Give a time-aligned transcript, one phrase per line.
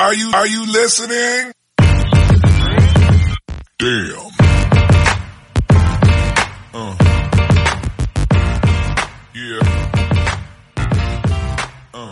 [0.00, 1.52] Are you, are you listening?
[3.76, 4.32] Damn.
[6.72, 6.96] Uh.
[9.34, 9.60] Yeah.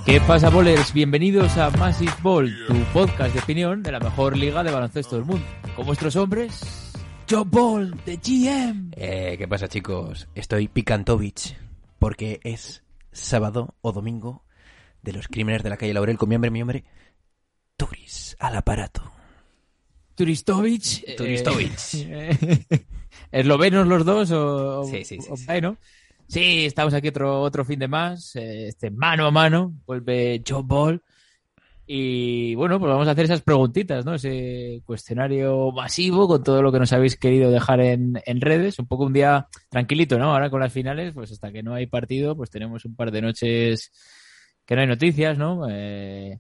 [0.04, 0.93] ¿Qué pasa, bowlers?
[0.93, 5.25] Bienvenidos a Massive Ball, tu podcast de opinión de la mejor liga de baloncesto del
[5.25, 5.46] mundo.
[5.75, 6.93] Con vuestros hombres,
[7.27, 8.91] Joe Ball, de GM.
[8.96, 10.29] Eh, ¿Qué pasa, chicos?
[10.34, 11.57] Estoy Picantovich
[11.98, 12.82] porque es
[13.12, 14.45] sábado o domingo
[15.02, 16.84] de los crímenes de la calle Laurel con mi hombre, mi hombre,
[17.79, 19.11] Turis, al aparato.
[20.14, 21.05] Turistovich.
[21.07, 22.07] eh, Turistovich.
[23.32, 25.45] ¿Eslovenos los dos o, Sí, sí, sí, o- sí.
[25.49, 25.77] ahí, ¿no?
[26.27, 28.35] Sí, estamos aquí otro, otro fin de más.
[28.36, 29.72] eh, Este mano a mano.
[29.86, 31.03] Vuelve Joe Ball.
[31.86, 34.14] Y bueno, pues vamos a hacer esas preguntitas, ¿no?
[34.14, 38.78] Ese cuestionario masivo con todo lo que nos habéis querido dejar en, en redes.
[38.78, 40.33] Un poco un día tranquilito, ¿no?
[40.33, 43.22] Ahora con las finales, pues hasta que no hay partido, pues tenemos un par de
[43.22, 43.91] noches
[44.67, 45.67] que no hay noticias, ¿no?
[45.70, 46.39] Eh,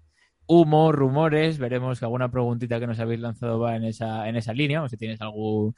[0.48, 4.52] humo, rumores, veremos que alguna preguntita que nos habéis lanzado va en esa, en esa
[4.52, 5.74] línea, o si tienes algún,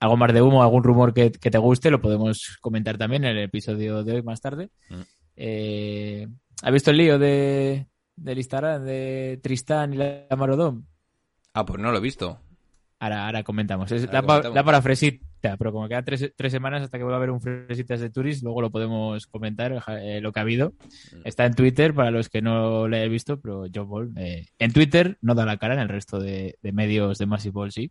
[0.00, 3.36] algo más de humo, algún rumor que, que te guste, lo podemos comentar también en
[3.36, 4.70] el episodio de hoy más tarde.
[4.88, 5.00] Mm.
[5.36, 6.28] Eh,
[6.62, 10.86] ¿Has visto el lío de, del Instagram de Tristán y la Marodón?
[11.52, 12.38] Ah, pues no lo he visto.
[13.00, 13.90] Ahora, ahora comentamos.
[13.90, 14.54] Es Ahora la, comentamos.
[14.54, 14.62] la
[15.42, 18.42] Pero como quedan tres, tres semanas hasta que vuelva a haber un Fresitas de Turis,
[18.42, 20.74] luego lo podemos comentar eh, lo que ha habido.
[21.24, 24.72] Está en Twitter para los que no lo hayáis visto, pero John Ball eh, en
[24.72, 27.90] Twitter no da la cara, en el resto de, de medios de Massive Ball sí.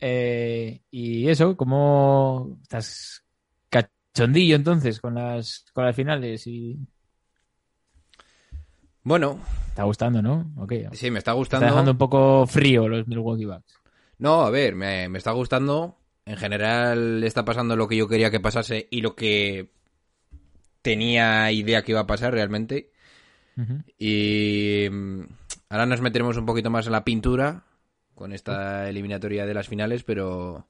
[0.00, 3.22] Eh, y eso, ¿cómo estás
[3.68, 6.46] cachondillo entonces con las, con las finales?
[6.46, 6.78] y
[9.02, 10.52] Bueno, ¿Te está gustando, no?
[10.56, 10.72] Ok.
[10.92, 11.66] sí, me está Está gustando.
[11.66, 13.74] dejando un poco frío los Milwaukee Bucks.
[14.18, 15.96] No, a ver, me, me está gustando.
[16.30, 19.70] En general está pasando lo que yo quería que pasase y lo que
[20.80, 22.92] tenía idea que iba a pasar realmente.
[23.98, 25.22] Y mm,
[25.70, 27.64] ahora nos meteremos un poquito más en la pintura
[28.14, 30.68] con esta eliminatoria de las finales, pero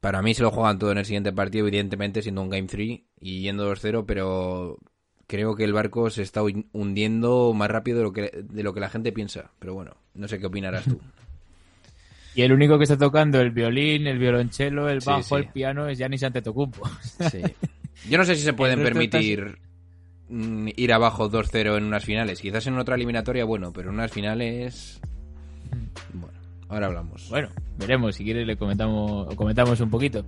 [0.00, 3.00] para mí se lo juegan todo en el siguiente partido, evidentemente siendo un Game 3
[3.20, 4.78] y yendo 2-0, pero
[5.26, 8.72] creo que el barco se está hun- hundiendo más rápido de lo que, de lo
[8.72, 9.50] que la gente piensa.
[9.58, 11.00] Pero bueno, no sé qué opinarás tú.
[12.36, 15.34] Y el único que está tocando el violín, el violonchelo, el bajo, sí.
[15.36, 16.88] el piano es Giannis Antetokounmpo.
[17.30, 17.40] Sí.
[18.10, 19.58] Yo no sé si se pueden permitir
[20.28, 22.40] mm, ir abajo 2-0 en unas finales.
[22.40, 25.00] Quizás en otra eliminatoria, bueno, pero en unas finales...
[26.12, 26.38] Bueno,
[26.68, 27.28] ahora hablamos.
[27.30, 27.48] Bueno,
[27.78, 28.14] veremos.
[28.16, 30.24] Si quieres le comentamos, comentamos un poquito.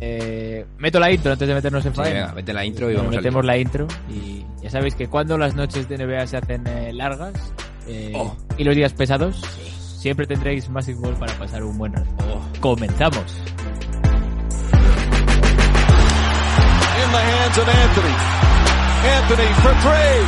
[0.00, 2.20] Eh, meto la intro antes de meternos en Sí, faena.
[2.20, 5.54] venga, vete la intro y vamos metemos la intro y ya sabéis que cuando las
[5.54, 7.32] noches de NBA se hacen eh, largas
[7.88, 8.36] eh, Oh.
[8.58, 9.40] y los días pesados,
[10.06, 12.06] siempre tendréis Massive Ball para pasar un buen rato.
[12.60, 13.42] Comenzamos.
[17.02, 18.14] in the hands of Anthony.
[19.18, 20.18] Anthony for three.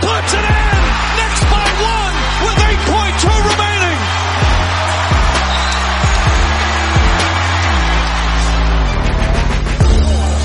[0.00, 0.80] Puts it in.
[1.20, 2.16] Knicks by one
[2.48, 3.98] with 8.2 remaining.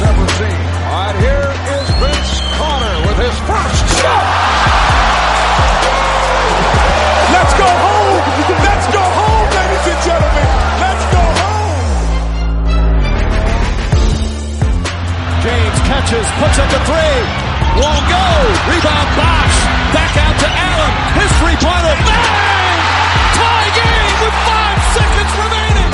[0.04, 0.62] Seventeen.
[0.92, 1.48] All right, here
[1.80, 4.51] is Vince Carter with his first shot.
[15.92, 17.20] Catches, puts up a three.
[17.76, 18.28] Won't go.
[18.72, 19.58] Rebound Bosch.
[19.92, 20.94] Back out to Allen.
[21.20, 21.96] His three-pointer.
[22.08, 22.80] Bang!
[23.36, 25.92] Tie game with five seconds remaining.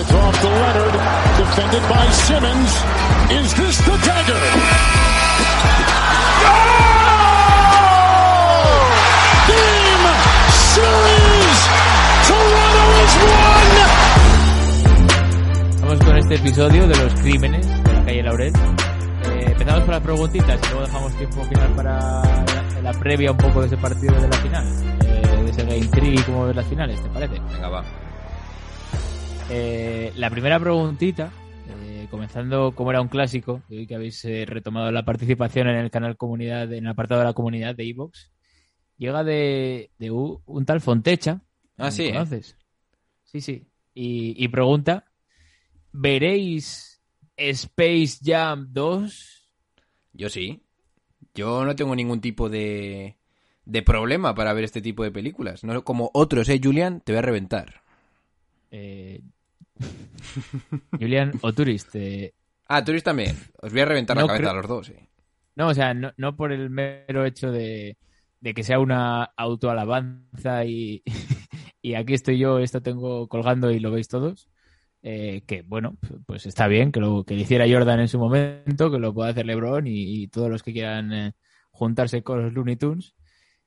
[0.00, 0.96] It's off to Leonard.
[1.36, 2.72] Defended by Simmons.
[3.36, 5.81] Is this the dagger?
[16.32, 18.52] Este episodio de los crímenes de la calle Laurel.
[18.54, 23.36] Eh, empezamos por las preguntitas y luego dejamos tiempo final para la, la previa un
[23.36, 24.66] poco de ese partido de la final.
[25.04, 27.38] Eh, de ese Game 3 y cómo ves las finales, ¿te parece?
[27.38, 27.84] Venga, va.
[29.50, 31.30] Eh, la primera preguntita,
[32.10, 36.84] comenzando como era un clásico, que habéis retomado la participación en el canal comunidad, en
[36.84, 38.32] el apartado de la comunidad de Evox,
[38.96, 41.42] llega de, un tal Fontecha.
[41.76, 42.10] Ah, sí.
[42.10, 42.56] ¿Conoces?
[43.24, 43.66] Sí, sí.
[43.92, 45.11] Y, y pregunta,
[45.92, 47.00] ¿veréis
[47.36, 49.50] Space Jam 2?
[50.12, 50.62] Yo sí.
[51.34, 53.16] Yo no tengo ningún tipo de,
[53.64, 55.64] de problema para ver este tipo de películas.
[55.64, 57.00] No como otros, ¿eh, Julian?
[57.00, 57.82] Te voy a reventar.
[58.70, 59.22] Eh,
[60.98, 61.94] Julian Oturist.
[61.94, 62.34] eh,
[62.68, 63.36] Ah, eres también.
[63.60, 65.08] Os voy a reventar No la cabeza a los dos, eh.
[65.56, 67.98] No, o sea, no, no por el mero hecho de,
[68.40, 71.02] de que sea una autoalabanza y,
[71.82, 74.48] y aquí estoy yo, esto tengo colgando y lo veis todos.
[75.02, 75.96] Eh, que bueno,
[76.26, 79.30] pues está bien que lo que lo hiciera Jordan en su momento, que lo pueda
[79.30, 81.32] hacer LeBron y, y todos los que quieran eh,
[81.70, 83.14] juntarse con los Looney Tunes,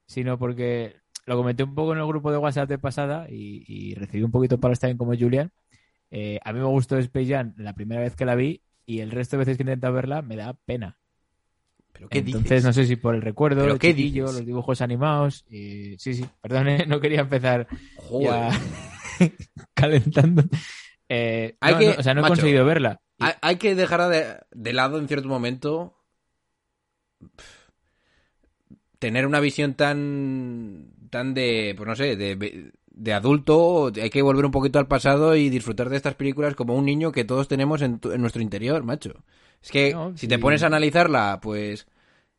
[0.05, 0.95] sino porque
[1.25, 4.31] lo comenté un poco en el grupo de WhatsApp de pasada y, y recibí un
[4.31, 5.51] poquito para estar como Julian.
[6.11, 9.11] Eh, a mí me gustó Space Jam la primera vez que la vi y el
[9.11, 10.97] resto de veces que he intentado verla me da pena.
[11.91, 12.63] ¿Pero qué Entonces dices?
[12.63, 14.21] no sé si por el recuerdo, ¿Pero el qué dices?
[14.21, 15.45] los dibujos animados.
[15.49, 15.97] Y...
[15.97, 16.85] Sí, sí, perdón, ¿eh?
[16.87, 18.29] no quería empezar Joder.
[18.29, 18.51] ya
[19.73, 20.43] calentando.
[21.09, 22.99] Eh, Hay no, que- no, o sea, no he conseguido verla.
[23.19, 25.95] Hay, hay que dejar de, de lado en cierto momento
[28.99, 34.45] tener una visión tan tan de pues no sé de, de adulto hay que volver
[34.45, 37.81] un poquito al pasado y disfrutar de estas películas como un niño que todos tenemos
[37.81, 39.23] en, tu- en nuestro interior macho
[39.61, 40.27] es que No, si sí.
[40.27, 41.87] te pones a analizarla pues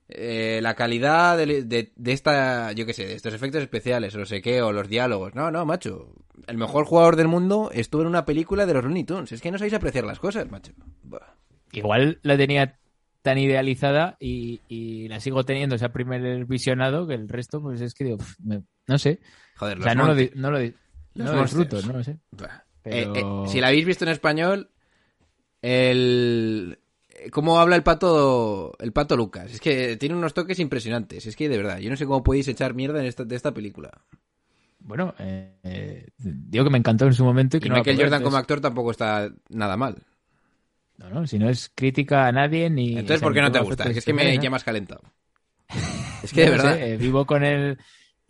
[0.08, 4.18] eh, la calidad de, de, de esta yo qué sé de estos efectos especiales o
[4.18, 5.34] no sé qué o los diálogos.
[5.34, 6.12] No no macho.
[6.46, 9.32] El mejor jugador del mundo estuvo en una película de los Looney Tunes.
[9.32, 10.72] Es que no sabéis apreciar las cosas macho.
[11.72, 12.78] Igual la tenía
[13.22, 17.92] tan idealizada y, y la sigo teniendo ese primer visionado que el resto, pues es
[17.94, 19.18] que digo, me- no sé.
[19.56, 20.74] Joder, O sea, no lo, di- no lo, di-
[21.14, 22.18] Los no lo disfruto, no lo sé.
[22.36, 22.52] Pero-
[22.84, 24.70] Eh, eh, si la habéis visto en español,
[25.60, 26.78] el
[27.30, 31.26] cómo habla el pato el pato Lucas, es que tiene unos toques impresionantes.
[31.26, 33.52] Es que de verdad, yo no sé cómo podéis echar mierda en esta, de esta
[33.54, 33.90] película.
[34.80, 37.98] Bueno, eh, eh, digo que me encantó en su momento y que Y no Michael
[37.98, 39.96] Jordan como actor tampoco está nada mal.
[40.98, 42.90] No, no, si no es crítica a nadie ni...
[42.90, 43.84] Entonces, o sea, ¿por qué no te gusta?
[43.90, 45.02] Es que me llamas calentado.
[46.22, 46.76] Es que de No verdad.
[46.76, 47.78] sé, eh, vivo con el...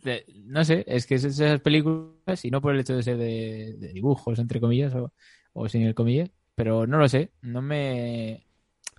[0.03, 3.17] de- no sé, es que es esas películas, y no por el hecho de ser
[3.17, 5.13] de, de dibujos, entre comillas, o,
[5.53, 8.46] o sin el comillas, pero no lo sé, no me,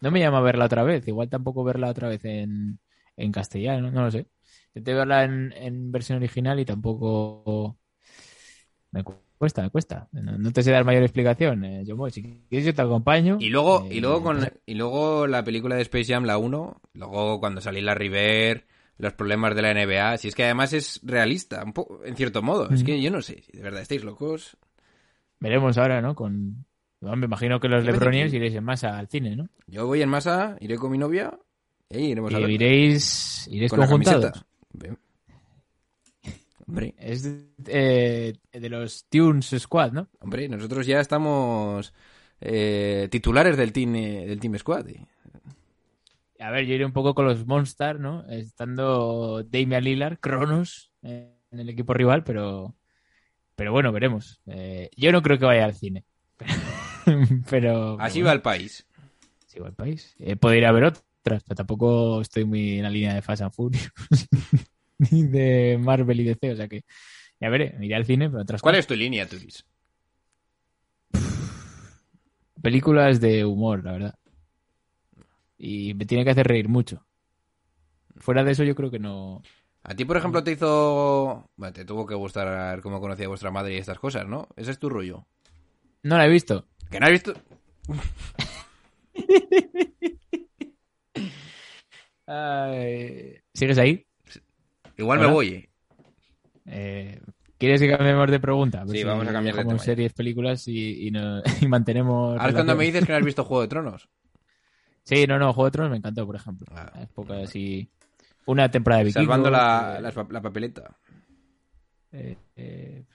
[0.01, 2.79] no me llama a verla otra vez, igual tampoco verla otra vez en,
[3.17, 4.27] en castellano, no lo sé.
[4.69, 7.79] Intenté verla en, en versión original y tampoco
[8.91, 9.05] me
[9.39, 10.09] cuesta, me cuesta.
[10.13, 12.11] No, no te sé dar mayor explicación, eh, John Boy.
[12.11, 13.39] Si quieres yo te acompaño.
[13.41, 16.81] Y luego, Eh, y luego con y luego la película de Space Jam, la 1,
[16.95, 18.67] luego cuando salí la River,
[18.99, 22.43] los problemas de la NBA, si es que además es realista, un poco, en cierto
[22.43, 22.71] modo.
[22.71, 24.57] Es que yo no sé, de verdad, estáis locos.
[25.41, 26.15] Veremos ahora, ¿no?
[26.15, 26.65] Con...
[27.01, 29.49] me imagino que los que- iréis en masa al cine, ¿no?
[29.67, 31.39] Yo voy en masa, iré con mi novia
[31.89, 32.55] y iremos a Y verla.
[32.55, 34.45] iréis, iréis con conjuntados.
[36.67, 37.27] Hombre, Es
[37.67, 40.09] eh, de los Tunes Squad, ¿no?
[40.21, 41.95] hombre, nosotros ya estamos
[42.43, 44.87] eh, titulares del team, eh, del team Squad.
[46.41, 48.29] A ver, yo iré un poco con los Monsters, ¿no?
[48.29, 52.75] Estando Damian Lillard, Cronos, eh, en el equipo rival, pero
[53.57, 54.41] pero bueno, veremos.
[54.97, 56.05] Yo no creo que vaya al cine.
[57.51, 58.87] pero Así va el país.
[59.47, 60.15] sigo al país.
[60.19, 63.43] Eh, puedo ir a ver otras, pero tampoco estoy muy en la línea de Fast
[63.43, 63.91] and Furious
[64.99, 66.83] ni de Marvel y DC, o sea que
[67.41, 68.81] ya veré, iré al cine, pero otras ¿Cuál cosas.
[68.85, 69.65] es tu línea, Turis?
[72.61, 74.15] películas de humor, la verdad.
[75.57, 77.07] Y me tiene que hacer reír mucho.
[78.17, 79.43] Fuera de eso, yo creo que no.
[79.85, 81.49] A ti, por ejemplo, te hizo...
[81.57, 84.49] Bueno, te tuvo que gustar cómo conocía a vuestra madre y estas cosas, ¿no?
[84.57, 85.27] Ese es tu rollo.
[86.03, 86.67] No la he visto.
[86.91, 87.35] ¿Que no has visto?
[92.27, 94.07] Ay, ¿Sigues ahí?
[94.97, 95.29] Igual Hola.
[95.29, 95.49] me voy.
[95.49, 95.69] eh.
[96.67, 97.21] Eh,
[97.57, 98.85] ¿Quieres que cambiemos de pregunta?
[98.87, 102.33] Sí, si vamos a cambiar de tema series, películas y, y, no- y mantenemos.
[102.39, 104.09] Ahora es cuando me dices que no has visto Juego de Tronos.
[105.05, 106.67] Sí, no, no, Juego de Tronos me encantó, por ejemplo.
[106.71, 106.93] Ah.
[107.01, 107.91] Es poca así.
[108.45, 109.25] Una temporada de Vikingos.
[109.25, 110.99] Salvando la, eh, la, la papeleta.
[112.13, 113.07] eh, eh,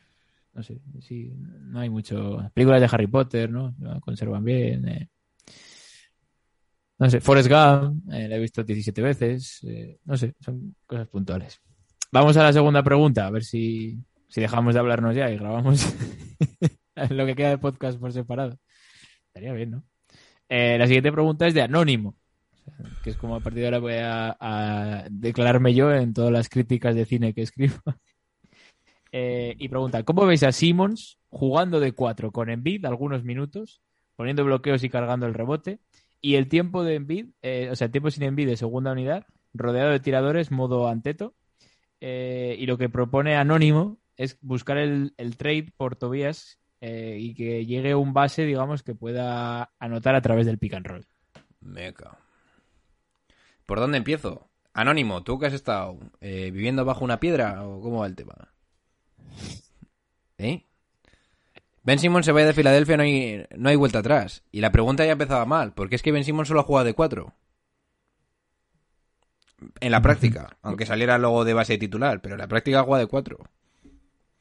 [0.54, 2.50] no sé, sí, no hay mucho.
[2.54, 3.74] Películas de Harry Potter, ¿no?
[3.80, 4.88] La conservan bien.
[4.88, 5.10] eh.
[7.00, 9.60] No sé, Forrest Gump, eh, la he visto 17 veces.
[9.64, 11.60] eh, no sé, son cosas puntuales.
[12.12, 13.98] Vamos a la segunda pregunta, a ver si,
[14.30, 15.86] si dejamos de hablarnos ya y grabamos
[17.10, 18.58] lo que queda de podcast por separado.
[19.28, 19.84] Estaría bien, ¿no?
[20.50, 22.16] La siguiente pregunta es de Anónimo,
[23.04, 26.48] que es como a partir de ahora voy a, a declararme yo en todas las
[26.48, 27.74] críticas de cine que escribo.
[29.14, 33.82] Eh, y pregunta, ¿cómo veis a Simmons jugando de cuatro con Embiid algunos minutos,
[34.16, 35.80] poniendo bloqueos y cargando el rebote?
[36.20, 39.26] Y el tiempo de Embiid, eh, o sea, el tiempo sin Embiid de segunda unidad,
[39.54, 41.36] rodeado de tiradores, modo anteto.
[42.02, 47.34] Eh, y lo que propone Anónimo es buscar el, el trade por Tobías eh, y
[47.34, 51.06] que llegue un base, digamos, que pueda anotar a través del pick and roll.
[51.62, 52.18] Meca.
[53.66, 54.50] ¿Por dónde empiezo?
[54.74, 58.53] Anónimo, ¿tú que has estado eh, viviendo bajo una piedra o cómo va el tema?
[60.38, 60.66] ¿Eh?
[61.84, 64.44] Ben Simmons se vaya de Filadelfia, no hay, no hay vuelta atrás.
[64.52, 66.94] Y la pregunta ya empezaba mal, porque es que Ben Simmons solo ha jugado de
[66.94, 67.34] cuatro.
[69.80, 73.04] En la práctica, aunque saliera luego de base titular, pero en la práctica ha jugado
[73.04, 73.38] de cuatro.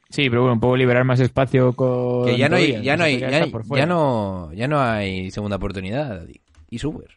[0.08, 2.26] Sí, pero bueno, puedo liberar más espacio con.
[2.26, 6.26] Que ya no hay, ya no hay, ya no, ya no hay segunda oportunidad.
[6.68, 7.08] Y subes.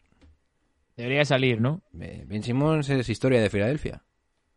[0.96, 1.82] Debería salir, ¿no?
[1.92, 4.02] Ben Simmons es historia de Filadelfia.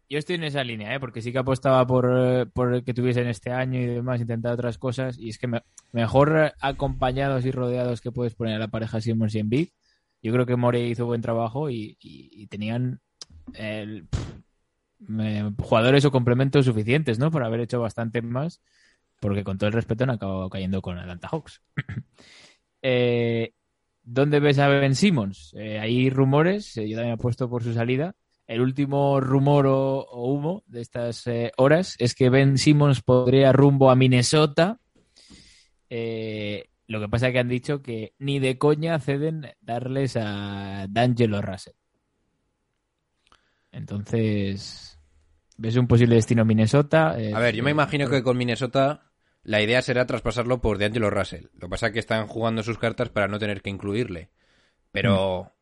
[0.09, 0.99] Yo estoy en esa línea, ¿eh?
[0.99, 4.77] porque sí que apostaba por, eh, por que tuviesen este año y demás, intentar otras
[4.79, 5.17] cosas.
[5.19, 5.61] Y es que me-
[5.91, 9.69] mejor acompañados y rodeados que puedes poner a la pareja Simmons y Embiid.
[10.23, 13.01] Yo creo que Morey hizo buen trabajo y, y- tenían
[13.53, 14.19] el- pff,
[15.61, 17.31] jugadores o complementos suficientes, ¿no?
[17.31, 18.61] Para haber hecho bastante más,
[19.21, 21.61] porque con todo el respeto han acabado cayendo con Atlanta Hawks.
[22.81, 23.53] Eh,
[24.03, 25.53] ¿Dónde ves a Ben Simmons?
[25.57, 28.15] Eh, hay rumores, eh, yo también apuesto por su salida.
[28.49, 33.51] El último rumor o, o humo de estas eh, horas es que Ben Simmons podría
[33.51, 34.79] rumbo a Minnesota.
[35.87, 40.87] Eh, lo que pasa es que han dicho que ni de coña ceden darles a
[40.89, 41.75] D'Angelo Russell.
[43.71, 44.99] Entonces,
[45.55, 47.21] ¿ves un posible destino a Minnesota?
[47.21, 49.11] Eh, A ver, yo me imagino que con Minnesota
[49.43, 51.45] la idea será traspasarlo por D'Angelo Russell.
[51.53, 54.31] Lo que pasa es que están jugando sus cartas para no tener que incluirle.
[54.91, 55.53] Pero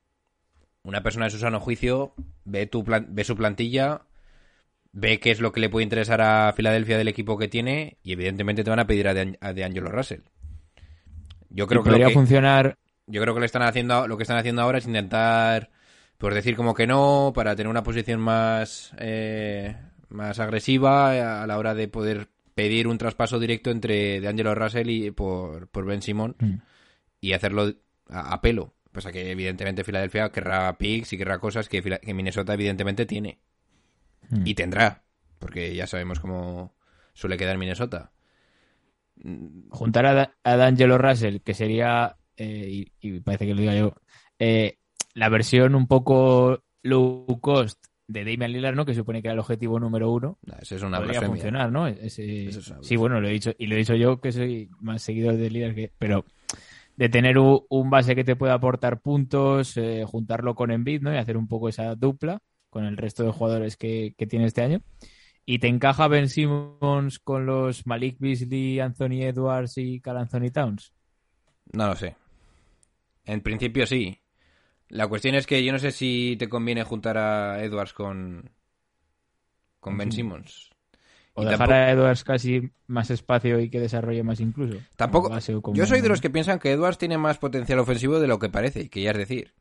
[0.87, 2.13] una persona de su sano juicio
[2.45, 4.01] ve, tu plan- ve su plantilla,
[4.93, 8.13] ve qué es lo que le puede interesar a Filadelfia del equipo que tiene y
[8.13, 10.21] evidentemente te van a pedir a, De- a D'Angelo Russell.
[11.49, 12.77] Yo creo que, podría que funcionar
[13.07, 15.69] yo creo que lo están haciendo lo que están haciendo ahora es intentar
[16.17, 19.75] pues decir como que no para tener una posición más eh,
[20.09, 25.11] más agresiva a la hora de poder pedir un traspaso directo entre D'Angelo Russell y
[25.11, 26.55] por, por Ben Simon Mm.
[27.21, 27.73] y hacerlo
[28.09, 31.81] a, a pelo pasa que evidentemente Filadelfia querrá picks y querrá cosas que,
[32.13, 33.39] Minnesota evidentemente tiene
[34.29, 34.45] Mm.
[34.45, 35.03] y tendrá
[35.39, 36.75] porque ya sabemos cómo
[37.13, 38.11] suele quedar Minnesota
[39.69, 43.93] juntar a, a D'Angelo Russell, que sería, eh, y, y parece que lo diga yo,
[44.39, 44.77] eh,
[45.13, 48.85] la versión un poco low cost de Damian Lillard, ¿no?
[48.85, 50.37] Que supone que era el objetivo número uno.
[50.45, 51.87] Nah, eso es una podría blasfemia funcionar, ¿no?
[51.87, 54.31] Ese- Eso es una sí, bueno, lo he dicho, y lo he dicho yo que
[54.31, 56.23] soy más seguidor de Lillard que, pero
[56.97, 61.13] de tener un, un base que te pueda aportar puntos, eh, juntarlo con Embiid, ¿no?
[61.13, 62.39] Y hacer un poco esa dupla
[62.69, 64.81] con el resto de jugadores que, que tiene este año.
[65.45, 70.91] ¿Y te encaja Ben Simmons con los Malik Beasley, Anthony Edwards y Carl Anthony Towns?
[71.71, 72.15] No lo sé.
[73.23, 74.19] En principio sí.
[74.89, 78.49] La cuestión es que yo no sé si te conviene juntar a Edwards con,
[79.79, 80.66] con Ben Simmons.
[81.39, 84.79] O Y dejar tampoco- a Edwards casi más espacio y que desarrolle más incluso.
[84.95, 85.29] Tampoco.
[85.61, 88.39] Como Yo soy de los que piensan que Edwards tiene más potencial ofensivo de lo
[88.39, 89.53] que parece, que ya es decir.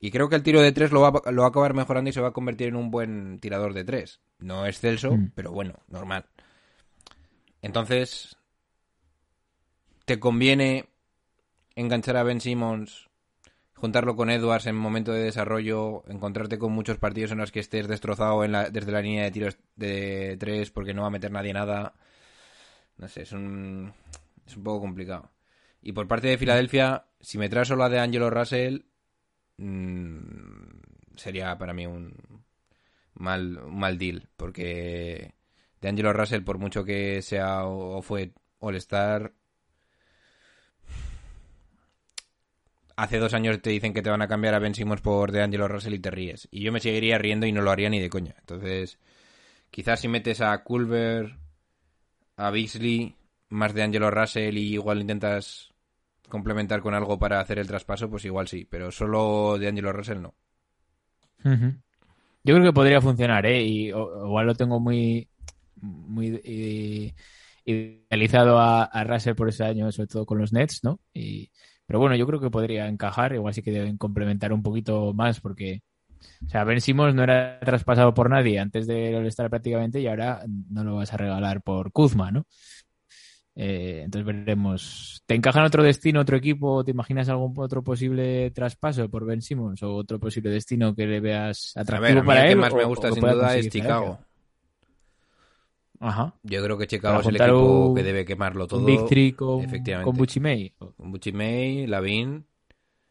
[0.00, 2.10] Y creo que el tiro de tres lo va, a- lo va a acabar mejorando
[2.10, 4.20] y se va a convertir en un buen tirador de tres.
[4.40, 5.30] No excelso, Mm.
[5.36, 6.24] pero bueno, normal.
[7.62, 8.36] Entonces,
[10.04, 10.86] ¿te conviene
[11.76, 13.08] enganchar a Ben Simmons,
[13.82, 17.88] juntarlo con Edwards en momento de desarrollo, encontrarte con muchos partidos en los que estés
[17.88, 21.32] destrozado en la- desde la línea de tiros de tres porque no va a meter
[21.32, 21.92] nadie nada?
[22.96, 23.92] No sé, es un,
[24.46, 25.30] es un poco complicado.
[25.80, 28.82] Y por parte de Filadelfia, si me traes solo a de Angelo Russell,
[29.58, 32.14] mm, sería para mí un
[33.14, 34.28] mal, un mal deal.
[34.36, 35.34] Porque
[35.80, 39.32] de Angelo Russell, por mucho que sea o, o fue All-Star,
[42.96, 45.42] hace dos años te dicen que te van a cambiar a Ben Simmons por de
[45.42, 46.48] Angelo Russell y te ríes.
[46.50, 48.34] Y yo me seguiría riendo y no lo haría ni de coña.
[48.38, 48.98] Entonces,
[49.70, 51.36] quizás si metes a Culver,
[52.36, 53.16] a Beasley,
[53.48, 55.70] más de Angelo Russell y igual intentas
[56.28, 60.20] complementar con algo para hacer el traspaso, pues igual sí, pero solo de Angelo Russell
[60.20, 60.34] no.
[61.44, 63.62] Yo creo que podría funcionar, ¿eh?
[63.62, 65.28] Y igual lo tengo muy,
[65.76, 66.40] muy
[67.64, 71.00] idealizado a, a Russell por ese año, sobre todo con los Nets, ¿no?
[71.12, 71.50] Y,
[71.92, 75.42] pero bueno, yo creo que podría encajar, igual sí que deben complementar un poquito más,
[75.42, 75.82] porque,
[76.42, 80.40] o sea, Ben Simmons no era traspasado por nadie antes de estar prácticamente y ahora
[80.70, 82.46] no lo vas a regalar por Kuzma, ¿no?
[83.54, 85.22] Eh, entonces veremos.
[85.26, 86.82] ¿Te encaja en otro destino, otro equipo?
[86.82, 91.20] ¿Te imaginas algún otro posible traspaso por Ben Simmons o otro posible destino que le
[91.20, 93.68] veas A atractivo ver, a mí para el que más me gusta sin duda es
[93.68, 94.18] Chicago.
[96.02, 96.34] Ajá.
[96.42, 98.80] Yo creo que Chicago es el equipo un- que debe quemarlo todo.
[98.80, 100.04] Un Three con, efectivamente.
[100.04, 100.16] con
[100.78, 102.44] o Con Bucci May, Lavin.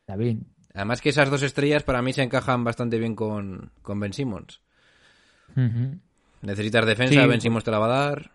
[0.06, 0.40] David.
[0.74, 4.62] Además que esas dos estrellas para mí se encajan bastante bien con, con Ben Simmons.
[6.42, 7.28] Necesitas defensa, Sí.
[7.28, 8.32] Ben Simmons te la va a dar.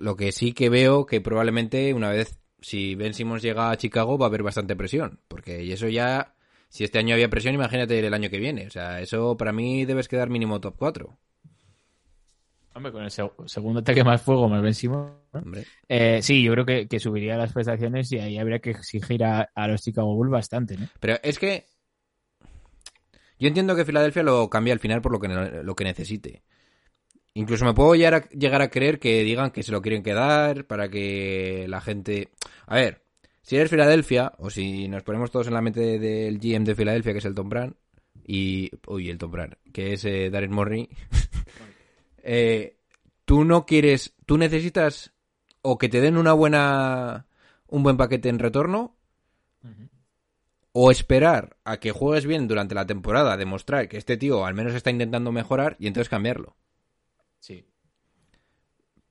[0.00, 4.18] Lo que sí que veo que probablemente una vez, si Ben Simmons llega a Chicago,
[4.18, 5.18] va a haber bastante presión.
[5.28, 6.34] Porque eso ya,
[6.68, 8.66] si este año había presión, imagínate el año que viene.
[8.66, 11.18] O sea, eso para mí debes quedar mínimo top 4.
[12.74, 15.12] Hombre, con el seg- segundo ataque más fuego, más Ben Simmons.
[15.32, 15.42] ¿no?
[15.88, 19.50] Eh, sí, yo creo que, que subiría las prestaciones y ahí habría que exigir a,
[19.54, 20.88] a los Chicago Bulls bastante, ¿no?
[21.00, 21.66] Pero es que
[23.38, 26.42] yo entiendo que Filadelfia lo cambia al final por lo que, lo que necesite.
[27.34, 30.66] Incluso me puedo llegar a, llegar a creer que digan que se lo quieren quedar
[30.66, 32.28] para que la gente...
[32.66, 33.02] A ver,
[33.42, 36.74] Si eres Filadelfia, o si nos ponemos todos en la mente de- del GM de
[36.74, 37.74] Filadelfia, que es el Tom Brand,
[38.24, 38.70] y.
[38.86, 40.88] Uy, el Tom Brand, que es eh, Darren Murray.
[42.22, 42.78] eh,
[43.24, 44.14] tú no quieres.
[44.26, 45.12] Tú necesitas
[45.62, 47.26] o que te den una buena.
[47.68, 48.96] un buen paquete en retorno.
[50.74, 54.72] O esperar a que juegues bien durante la temporada, demostrar que este tío al menos
[54.72, 56.56] está intentando mejorar y entonces cambiarlo.
[57.40, 57.66] Sí.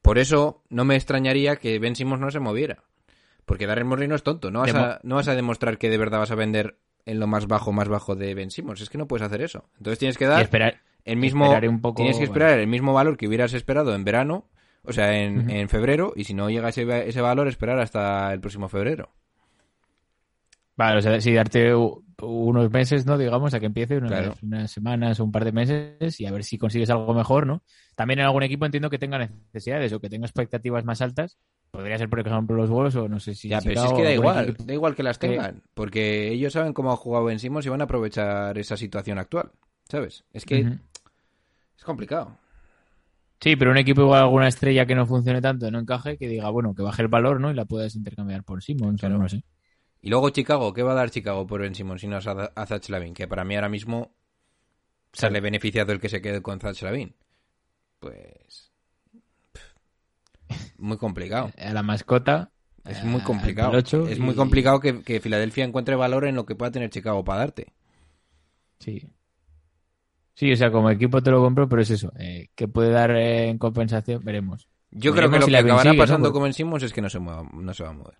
[0.01, 2.83] Por eso no me extrañaría que Ben Simmons no se moviera.
[3.45, 4.49] Porque Darren Murray no es tonto.
[4.49, 7.27] No vas, a, no vas a demostrar que de verdad vas a vender en lo
[7.27, 8.81] más bajo, más bajo de Ben Simmons.
[8.81, 9.69] Es que no puedes hacer eso.
[9.77, 10.81] Entonces tienes que Y dar esperar.
[11.05, 11.49] El mismo.
[11.51, 14.47] un poco, tienes que esperar el mismo valor que hubieras esperado en verano.
[14.83, 16.11] O sea, en, en febrero.
[16.15, 19.11] Y si no llega ese, ese valor, esperar hasta el próximo febrero.
[20.75, 21.73] Vale, o sea, sí, darte
[22.23, 23.17] unos meses, ¿no?
[23.17, 24.33] Digamos, a que empiece, unas, Claro.
[24.41, 27.61] unas semanas o un par de meses y a ver si consigues algo mejor, ¿no?
[27.95, 31.37] También en algún equipo entiendo que tenga necesidades o que tenga expectativas más altas.
[31.69, 33.49] Podría ser, por ejemplo, los Wolves o no sé si.
[33.49, 34.43] Ya, pero si es que da igual.
[34.49, 34.63] equipo.
[34.63, 35.61] Da igual que las tengan.
[35.73, 39.51] Porque ellos saben cómo ha jugado Ben Simmons y van a aprovechar esa situación actual.
[39.87, 40.23] ¿Sabes?
[40.33, 40.77] Es que.
[41.81, 42.37] Es complicado.
[43.39, 46.47] Sí, pero un equipo igual alguna estrella que no funcione tanto, no encaje, que diga,
[46.51, 47.49] bueno, que baje el valor, ¿no?
[47.49, 49.15] Y la puedas intercambiar por Simmons Claro.
[49.15, 49.43] o no sé.
[49.99, 52.33] Y luego Chicago, ¿qué va a dar Chicago por Ben Simmons si no es a,
[52.53, 53.15] a Zach Lavin?
[53.15, 54.11] Que para mí ahora mismo
[55.11, 57.15] sale beneficiado el que se quede con Zach Lavin.
[57.99, 58.71] Pues...
[59.53, 61.51] pff, Muy complicado.
[61.57, 62.51] A la mascota.
[62.85, 63.75] Es muy complicado.
[64.07, 67.39] Es muy complicado que, que Filadelfia encuentre valor en lo que pueda tener Chicago para
[67.39, 67.73] darte.
[68.77, 69.07] Sí.
[70.41, 72.11] Sí, o sea, como equipo te lo compro, pero es eso.
[72.17, 74.23] Eh, ¿Qué puede dar eh, en compensación?
[74.25, 74.67] Veremos.
[74.89, 77.11] Yo Veremos creo que lo si que acabará pasando con Ben Simmons es que no
[77.11, 78.17] se, mueva, no se va a mover.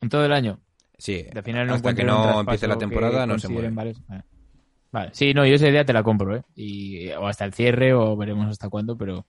[0.00, 0.58] En todo el año.
[0.98, 3.70] Sí, De final no hasta que no empiece la que temporada no se mueve.
[3.70, 4.04] vales.
[4.08, 4.24] Vale.
[4.90, 5.10] Vale.
[5.12, 6.42] Sí, no, yo esa idea te la compro, ¿eh?
[6.56, 9.24] Y, o hasta el cierre o veremos hasta cuándo, pero...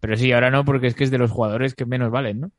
[0.00, 2.50] Pero sí, ahora no, porque es que es de los jugadores que menos valen, ¿no?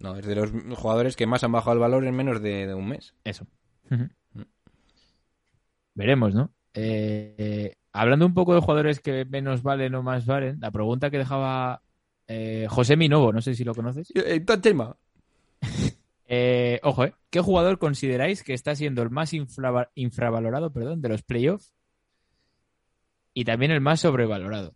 [0.00, 2.74] No, es de los jugadores que más han bajado el valor en menos de, de
[2.74, 3.14] un mes.
[3.22, 3.46] Eso.
[5.94, 6.50] Veremos, ¿no?
[6.74, 11.18] Eh, hablando un poco de jugadores que menos valen o más valen, la pregunta que
[11.18, 11.82] dejaba
[12.26, 14.12] eh, José Minovo, no sé si lo conoces.
[14.62, 14.96] tema.
[16.30, 17.14] Eh, ojo, ¿eh?
[17.30, 21.72] ¿Qué jugador consideráis que está siendo el más infrava- infravalorado perdón, de los playoffs?
[23.32, 24.74] Y también el más sobrevalorado.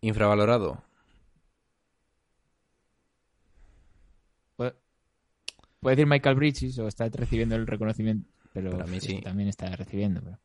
[0.00, 0.82] Infravalorado.
[4.56, 4.74] Puede,
[5.80, 9.20] puede decir Michael Bridges o está recibiendo el reconocimiento, pero Para mí sí.
[9.20, 10.22] también está recibiendo.
[10.22, 10.38] pero-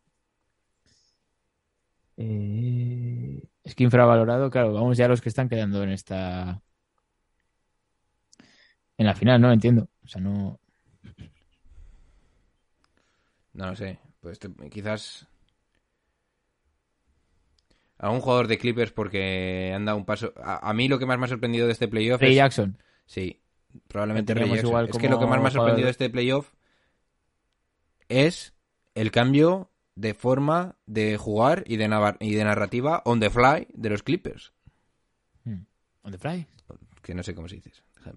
[2.18, 6.62] Eh, es que infravalorado, claro, vamos ya a los que están quedando en esta.
[8.98, 9.52] En la final, ¿no?
[9.52, 9.88] Entiendo.
[10.04, 10.60] O sea, no.
[13.54, 13.98] No lo sé.
[14.20, 15.26] Pues te- quizás.
[17.98, 20.34] Algún jugador de Clippers porque han dado un paso.
[20.44, 22.36] A, a mí lo que más me ha sorprendido de este playoff Ray es.
[22.38, 22.78] Jackson.
[23.06, 23.40] Sí,
[23.88, 24.68] probablemente Ray Jackson.
[24.68, 26.52] igual Es que lo que más me ha sorprendido de este playoff
[28.12, 28.54] es
[28.96, 33.68] el cambio de forma de jugar y de, navar- y de narrativa on the fly
[33.74, 34.54] de los Clippers.
[35.44, 35.64] Hmm.
[36.04, 36.46] On the fly.
[37.02, 37.72] Que no sé cómo se dice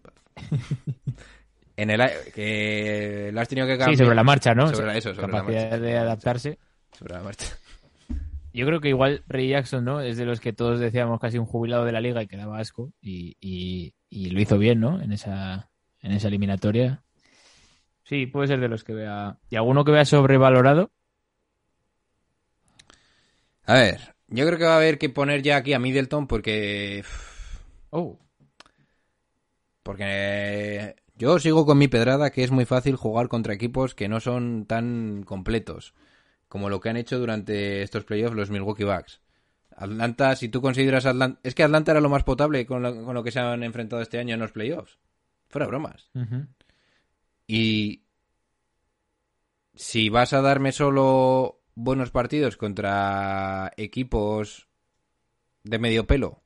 [1.77, 2.01] en el
[2.35, 3.99] que lo has tenido que Sí, cambiar.
[3.99, 4.69] sobre la marcha, ¿no?
[4.69, 5.79] Sobre la- eso, sobre la Capacidad marcha.
[5.81, 6.59] de adaptarse.
[6.97, 7.47] Sobre la marcha.
[8.53, 10.01] Yo creo que igual Ray Jackson, ¿no?
[10.01, 12.61] Es de los que todos decíamos casi un jubilado de la liga y que daba
[12.61, 12.93] asco.
[13.01, 15.01] Y, y- y lo hizo bien, ¿no?
[15.03, 17.03] En esa, en esa eliminatoria.
[18.05, 19.39] Sí, puede ser de los que vea.
[19.51, 20.91] ¿Y alguno que vea sobrevalorado?
[23.67, 27.05] A ver, yo creo que va a haber que poner ya aquí a Middleton porque.
[27.91, 28.19] Oh,
[29.83, 34.21] Porque yo sigo con mi pedrada que es muy fácil jugar contra equipos que no
[34.21, 35.95] son tan completos
[36.49, 39.21] como lo que han hecho durante estos playoffs los Milwaukee Bucks.
[39.77, 41.41] Atlanta, si tú consideras Atlanta...
[41.43, 44.03] Es que Atlanta era lo más potable con lo, con lo que se han enfrentado
[44.03, 44.99] este año en los playoffs.
[45.49, 46.11] Fuera bromas.
[47.47, 48.03] Y
[49.75, 54.69] si vas a darme solo buenos partidos contra equipos
[55.65, 56.43] de medio pelo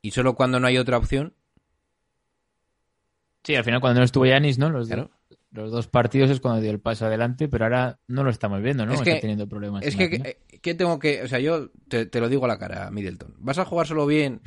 [0.00, 1.34] y solo cuando no hay otra opción,
[3.44, 4.70] Sí, al final cuando no estuvo Yanis, ¿no?
[4.70, 5.10] Los, Claro.
[5.50, 8.86] los dos partidos es cuando dio el paso adelante, pero ahora no lo estamos viendo,
[8.86, 8.92] ¿no?
[8.92, 9.84] Es Está que- teniendo problemas.
[9.84, 11.24] Es que, eh, ¿qué tengo que...?
[11.24, 13.34] O sea, yo te, te lo digo a la cara, Middleton.
[13.38, 14.42] ¿Vas a jugar solo bien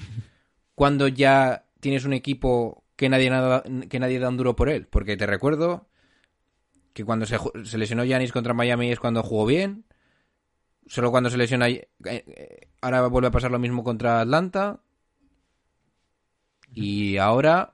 [0.75, 4.87] cuando ya tienes un equipo que nadie, nada, que nadie da un duro por él?
[4.87, 5.87] Porque te recuerdo
[6.93, 7.37] que cuando se,
[7.77, 9.85] lesionó Yanis contra Miami es cuando jugó bien.
[10.87, 11.67] Solo cuando se lesiona...
[11.67, 14.81] eh, eh, ahora vuelve a pasar lo mismo contra Atlanta.
[16.71, 17.73] Y ahora...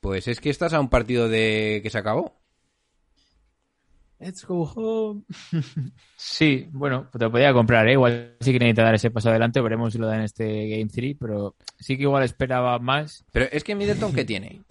[0.00, 2.43] Pues es que estás a un partido de que se acabó.
[4.24, 5.22] Let's go home.
[6.16, 7.92] sí, bueno, te lo podía comprar, ¿eh?
[7.92, 10.86] Igual sí que necesita dar ese paso adelante, veremos si lo da en este Game
[10.86, 13.24] 3, pero sí que igual esperaba más.
[13.32, 14.62] Pero es que Middleton, ¿qué tiene?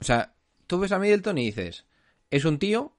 [0.00, 0.34] O sea,
[0.66, 1.86] tú ves a Middleton y dices,
[2.30, 2.96] es un tío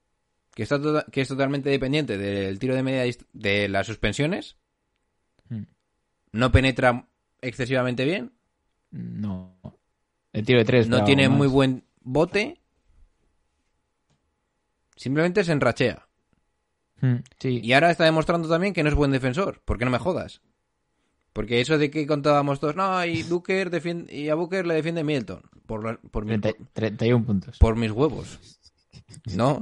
[0.53, 4.57] que, está to- que es totalmente dependiente del tiro de media de las suspensiones,
[5.49, 5.63] Hmm.
[6.33, 7.07] no penetra
[7.41, 8.33] excesivamente bien,
[8.91, 9.55] No.
[10.33, 10.87] El tiro de tres.
[10.89, 11.37] no tiene más.
[11.37, 12.59] muy buen bote,
[14.97, 16.05] simplemente se enrachea.
[16.99, 17.59] Mm, Sí.
[17.63, 19.61] Y ahora está demostrando también que no es buen defensor.
[19.63, 20.41] ¿Por qué no me jodas?
[21.31, 25.03] Porque eso de que contábamos todos, no, y Booker defiende, y a Booker le defiende
[25.03, 25.43] Middleton.
[25.67, 27.57] Por, la- por, mi- 30 31 puntos.
[27.59, 28.39] por mis huevos.
[29.35, 29.61] ¿No?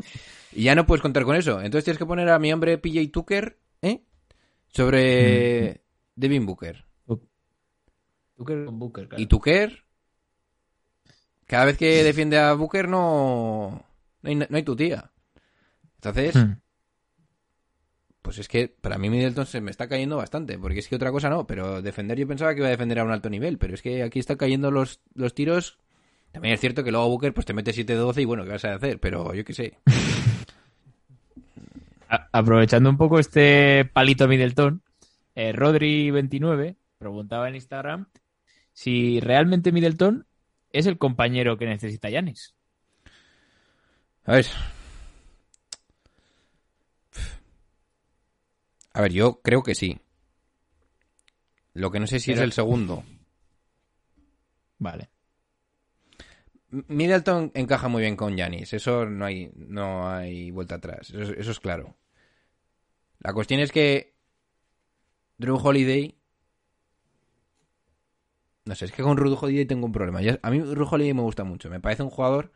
[0.53, 1.59] Y ya no puedes contar con eso.
[1.61, 4.01] Entonces tienes que poner a mi hombre PJ Tucker, ¿eh?
[4.69, 5.81] Sobre
[6.15, 6.85] Devin Booker.
[8.37, 9.21] Booker con Booker, claro.
[9.21, 9.83] Y Tucker,
[11.45, 13.83] cada vez que defiende a Booker, no,
[14.21, 15.11] no, hay, no hay tu tía.
[16.05, 16.57] Entonces, Mm.
[18.21, 20.57] pues es que para mí Middleton se me está cayendo bastante.
[20.59, 21.45] Porque es que otra cosa no.
[21.47, 23.57] Pero defender, yo pensaba que iba a defender a un alto nivel.
[23.57, 25.77] Pero es que aquí están cayendo los, los tiros.
[26.31, 28.73] También es cierto que luego Booker pues te mete 7-12 y bueno, ¿qué vas a
[28.75, 28.99] hacer?
[28.99, 29.77] Pero yo qué sé.
[32.31, 34.81] Aprovechando un poco este palito Middleton,
[35.33, 38.07] eh, Rodri29 preguntaba en Instagram
[38.73, 40.25] si realmente Middleton
[40.71, 42.53] es el compañero que necesita Yanis.
[44.25, 44.45] A ver.
[48.95, 49.99] A ver, yo creo que sí.
[51.73, 53.03] Lo que no sé si Pero- es el segundo.
[54.79, 55.09] Vale.
[56.69, 58.71] Middleton encaja muy bien con Yanis.
[58.73, 61.09] Eso no hay, no hay vuelta atrás.
[61.09, 61.95] Eso, es- eso es claro.
[63.19, 64.15] La cuestión es que
[65.37, 66.17] Drew Holiday.
[68.63, 70.19] No sé, es que con Drew Holiday tengo un problema.
[70.41, 71.69] A mí Drew Holiday me gusta mucho.
[71.69, 72.51] Me parece un jugador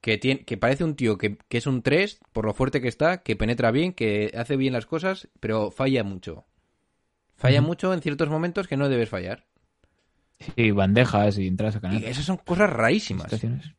[0.00, 2.88] que, tiene, que parece un tío que, que es un 3 por lo fuerte que
[2.88, 6.46] está, que penetra bien, que hace bien las cosas, pero falla mucho.
[7.36, 9.46] Falla mucho en ciertos momentos que no debes fallar.
[10.56, 12.04] Sí, bandejas y entras a Y canal.
[12.04, 13.24] esas son cosas rarísimas.
[13.24, 13.74] Situaciones.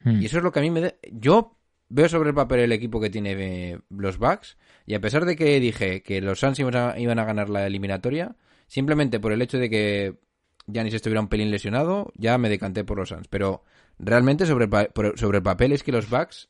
[0.00, 0.22] Mm.
[0.22, 0.96] Y eso es lo que a mí me.
[1.10, 1.56] Yo
[1.88, 3.32] veo sobre el papel el equipo que tiene
[3.72, 7.18] eh, los Bucks y a pesar de que dije que los Suns iban a, iban
[7.18, 8.36] a ganar la eliminatoria,
[8.66, 10.18] simplemente por el hecho de que
[10.66, 13.28] Giannis estuviera un pelín lesionado, ya me decanté por los Suns.
[13.28, 13.64] Pero
[13.98, 14.68] realmente sobre
[15.16, 16.48] sobre el papel es que los Bucks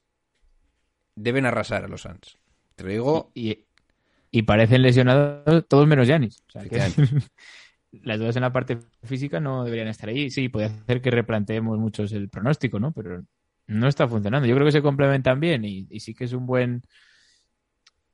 [1.17, 2.39] deben arrasar a los Suns.
[2.75, 3.31] Te lo digo...
[3.35, 3.67] Y,
[4.31, 6.43] y parecen lesionados todos menos Yanis.
[6.49, 6.63] O sea,
[8.03, 10.31] las dudas en la parte física no deberían estar ahí.
[10.31, 12.93] Sí, puede hacer que replanteemos muchos el pronóstico, ¿no?
[12.93, 13.25] Pero
[13.67, 14.49] no está funcionando.
[14.49, 16.83] Yo creo que se complementan bien y, y sí que es un buen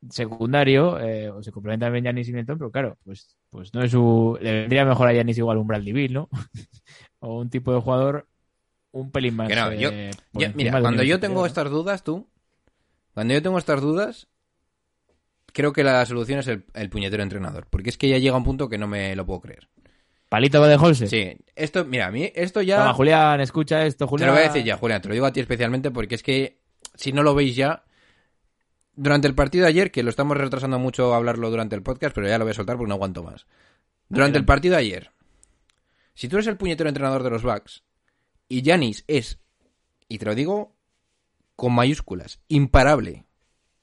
[0.09, 3.91] secundario, eh, o se complementan bien Yanis y Middleton, pero claro, pues, pues no es
[3.91, 4.39] su...
[4.41, 6.29] Le vendría mejor a Yanis igual un Bradley Bill, ¿no?
[7.21, 8.27] o un tipo de jugador
[8.93, 9.49] un pelín más...
[9.49, 12.29] Que no, yo- eh, Yo- mira, cuando yo tengo estas dudas, tú...
[13.15, 14.29] Cuando yo tengo estas dudas,
[15.53, 17.67] creo que la solución es el, el puñetero entrenador.
[17.69, 19.69] Porque es que ya llega un punto que no me lo puedo creer.
[20.29, 21.09] Palito va de Holse.
[21.09, 22.79] Sí, esto, mira, a mí esto ya...
[22.79, 24.29] Toma, Julián, escucha esto, Te Julián.
[24.29, 26.61] lo voy a decir ya, Julián, te lo digo a ti especialmente porque es que
[26.95, 27.83] si no lo veis ya,
[28.95, 32.29] durante el partido de ayer, que lo estamos retrasando mucho hablarlo durante el podcast, pero
[32.29, 33.47] ya lo voy a soltar porque no aguanto más.
[34.09, 35.11] Durante el partido de ayer,
[36.15, 37.83] si tú eres el puñetero entrenador de los Bucks
[38.51, 39.39] y Yanis es,
[40.09, 40.75] y te lo digo
[41.55, 43.25] con mayúsculas, imparable,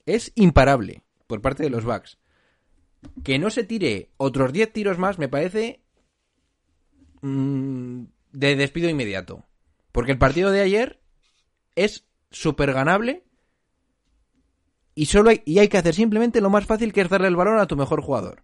[0.06, 2.20] es imparable por parte de los Bucks,
[3.24, 5.82] que no se tire otros 10 tiros más me parece
[7.22, 8.04] mm,
[8.34, 9.46] de despido inmediato.
[9.94, 11.02] Porque el partido de ayer
[11.76, 13.24] es súper ganable
[14.96, 17.38] y solo hay, y hay que hacer simplemente lo más fácil que es darle el
[17.38, 18.44] balón a tu mejor jugador.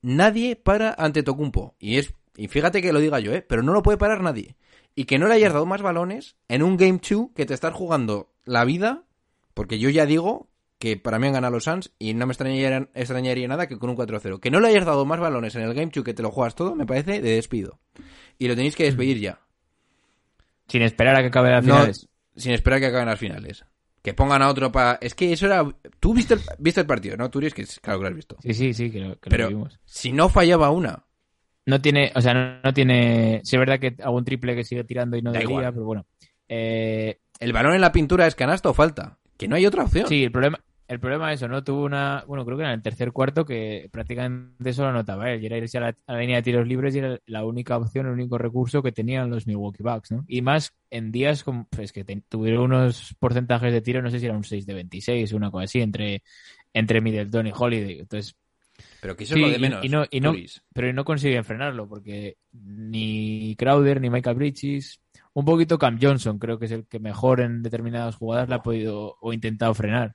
[0.00, 1.76] Nadie para ante Tocumpo.
[1.78, 3.42] Y es y fíjate que lo diga yo, ¿eh?
[3.42, 4.56] pero no lo puede parar nadie.
[4.94, 7.72] Y que no le hayas dado más balones en un Game 2 que te estás
[7.74, 9.04] jugando la vida,
[9.54, 12.88] porque yo ya digo que para mí han ganado los Suns y no me extrañaría,
[12.94, 14.40] extrañaría nada que con un 4-0.
[14.40, 16.54] Que no le hayas dado más balones en el Game 2 que te lo juegas
[16.54, 17.78] todo, me parece de despido.
[18.38, 19.40] Y lo tenéis que despedir ya.
[20.68, 22.08] Sin esperar a que acabe las No, finales.
[22.36, 23.64] sin esperar que acaben las finales.
[24.02, 24.98] Que pongan a otro para...
[25.00, 25.64] Es que eso era...
[26.00, 27.28] Tú viste el, viste el partido, ¿no?
[27.28, 28.36] Dices que claro que lo has visto.
[28.42, 29.78] Sí, sí, sí, que lo, que lo Pero vimos.
[29.84, 31.04] si no fallaba una,
[31.66, 33.40] No tiene, o sea, no, no tiene.
[33.44, 35.72] Sí, es verdad que algún triple que sigue tirando y no Da debería, igual.
[35.74, 36.06] pero bueno.
[36.48, 39.18] Eh, el balón en la pintura es canasta o falta.
[39.36, 40.06] Que no hay otra opción.
[40.06, 41.62] sí, el problema, el problema es eso, ¿no?
[41.64, 42.24] Tuvo una.
[42.26, 45.42] Bueno, creo que era en el tercer cuarto que prácticamente eso lo anotaba él.
[45.42, 47.76] Y era irse a la, a la línea de tiros libres y era la única
[47.76, 50.24] opción, el único recurso que tenían los Milwaukee Bucks, ¿no?
[50.28, 51.66] Y más en días como.
[51.70, 54.74] Pues que te- tuvieron unos porcentajes de tiro, no sé si era un 6 de
[54.74, 56.22] 26 o una cosa así, entre,
[56.74, 58.00] entre Middleton y Holiday.
[58.00, 58.36] Entonces,
[59.02, 59.84] Pero que eso Sí, es lo de menos.
[59.84, 60.32] y no- y no-
[60.72, 65.00] pero no consiguen frenarlo porque ni Crowder ni Michael Bridges,
[65.32, 68.62] un poquito Cam Johnson creo que es el que mejor en determinadas jugadas la ha
[68.62, 70.14] podido o intentado frenar.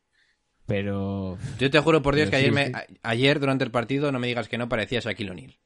[0.66, 2.98] Pero Yo te juro por Dios que sí, ayer, me- sí.
[3.04, 5.58] ayer durante el partido no me digas que no parecía Shaquille O'Neal.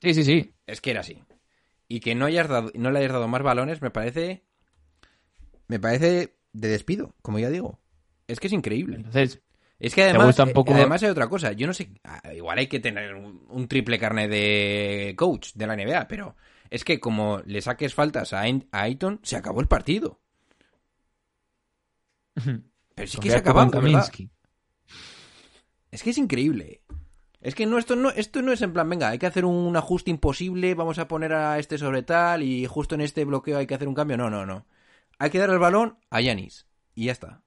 [0.00, 0.52] sí, sí, sí.
[0.66, 1.22] Es que era así.
[1.86, 4.42] Y que no, hayas dado, no le hayas dado más balones me parece
[5.68, 7.78] me parece de despido, como ya digo.
[8.26, 8.96] Es que es increíble.
[8.96, 9.40] Entonces,
[9.82, 11.50] Es que además, un poco- eh, además hay otra cosa.
[11.52, 15.74] Yo no sé, ah, igual hay que tener un, triple carne de coach de la
[15.74, 16.36] NBA, pero
[16.70, 20.20] es que como le saques faltas a, Ain- a Ayton, se acabó el partido.
[22.94, 24.06] Pero sí que se acabó, verdad.
[25.90, 26.82] Es que es increíble.
[27.40, 29.76] Es que no esto, no, esto no es en plan, venga, hay que hacer un
[29.76, 33.66] ajuste imposible, vamos a poner a este sobre tal y justo en este bloqueo hay
[33.66, 34.16] que hacer un cambio.
[34.16, 34.64] No, no, no.
[35.18, 37.42] Hay que dar el balón a Yanis y ya está.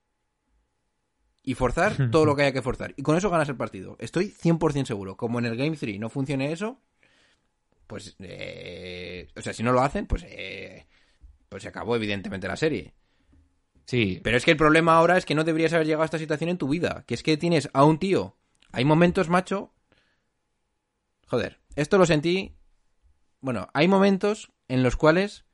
[1.45, 2.93] Y forzar todo lo que haya que forzar.
[2.97, 3.95] Y con eso ganas el partido.
[3.99, 5.15] Estoy 100% seguro.
[5.15, 6.79] Como en el Game 3 no funcione eso,
[7.87, 8.15] pues...
[8.19, 10.25] eh, o sea, si no lo hacen, pues...
[10.27, 10.87] eh,
[11.49, 12.93] pues se acabó evidentemente la serie.
[13.85, 16.17] Sí, Pero es que el problema ahora es que no deberías haber llegado a esta
[16.17, 17.03] situación en tu vida.
[17.07, 18.35] Que es que tienes a un tío.
[18.71, 19.71] Hay momentos, macho.
[21.27, 22.55] Joder, esto lo sentí.
[23.41, 25.45] Bueno, hay momentos en los cuales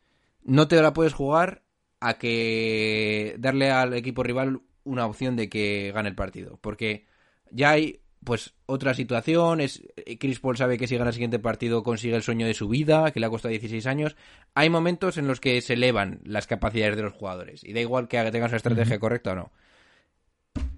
[0.43, 1.63] no te la puedes jugar
[1.99, 6.57] a que darle al equipo rival una opción de que gane el partido.
[6.61, 7.05] Porque
[7.49, 9.61] ya hay, pues, otra situación.
[9.61, 9.81] Es,
[10.19, 13.11] Chris Paul sabe que si gana el siguiente partido consigue el sueño de su vida,
[13.11, 14.15] que le ha costado 16 años.
[14.53, 17.63] Hay momentos en los que se elevan las capacidades de los jugadores.
[17.63, 19.51] Y da igual que tengas una estrategia correcta o no.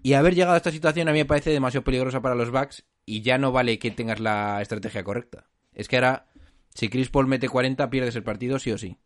[0.03, 2.83] Y haber llegado a esta situación a mí me parece demasiado peligrosa para los Bucks.
[3.05, 5.45] Y ya no vale que tengas la estrategia correcta.
[5.73, 6.27] Es que ahora,
[6.73, 8.97] si Chris Paul mete 40, pierdes el partido sí o sí.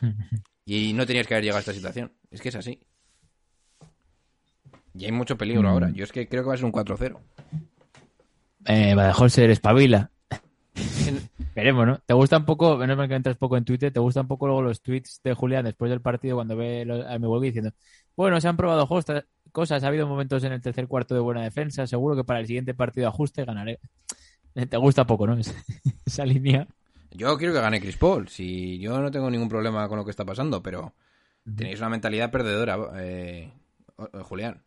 [0.70, 2.12] Y no tenías que haber llegado a esta situación.
[2.30, 2.82] Es que es así.
[4.98, 5.90] Y hay mucho peligro ahora.
[5.90, 7.18] Yo es que creo que va a ser un 4-0.
[8.66, 10.10] eh, Badeholzer espabila.
[11.54, 11.98] Veremos, ¿no?
[12.04, 14.46] ¿Te gusta un poco, menos mal que entras poco en Twitter, te gustan un poco
[14.46, 17.72] luego los tweets de Julián después del partido cuando ve a Milwaukee diciendo,
[18.16, 21.42] bueno, se han probado hosta- cosas, ha habido momentos en el tercer cuarto de buena
[21.42, 23.80] defensa, seguro que para el siguiente partido ajuste ganaré.
[24.54, 25.34] Te gusta poco, ¿no?
[25.38, 25.52] Esa,
[26.06, 26.66] esa línea.
[27.12, 28.28] Yo quiero que gane Chris Paul.
[28.28, 30.94] Si yo no tengo ningún problema con lo que está pasando, pero
[31.56, 33.50] tenéis una mentalidad perdedora, eh,
[34.24, 34.62] Julián.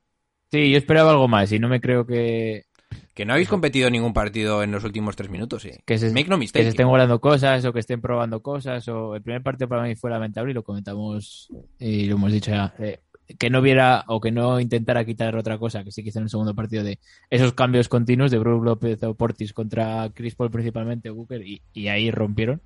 [0.52, 2.66] Sí, yo esperaba algo más y no me creo que,
[3.14, 5.72] Que no habéis competido en ningún partido en los últimos tres minutos, sí.
[5.86, 6.64] que se, Make no que mistake.
[6.64, 8.88] se estén guardando cosas o que estén probando cosas.
[8.90, 11.48] o El primer partido para mí fue lamentable y lo comentamos
[11.80, 12.74] y lo hemos dicho ya.
[12.80, 13.00] eh,
[13.40, 16.24] que no viera o que no intentara quitar otra cosa que sí que hizo en
[16.24, 20.52] el segundo partido de esos cambios continuos de Brook López o Portis contra Chris Paul
[20.52, 22.62] principalmente, Booker, y, y ahí rompieron.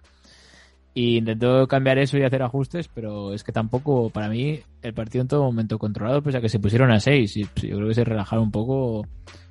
[0.98, 5.24] Y intentó cambiar eso y hacer ajustes, pero es que tampoco, para mí, el partido
[5.24, 7.36] en todo momento controlado, pese a que se pusieron a seis.
[7.36, 9.00] Y pues, yo creo que se relajaron un poco.
[9.00, 9.06] O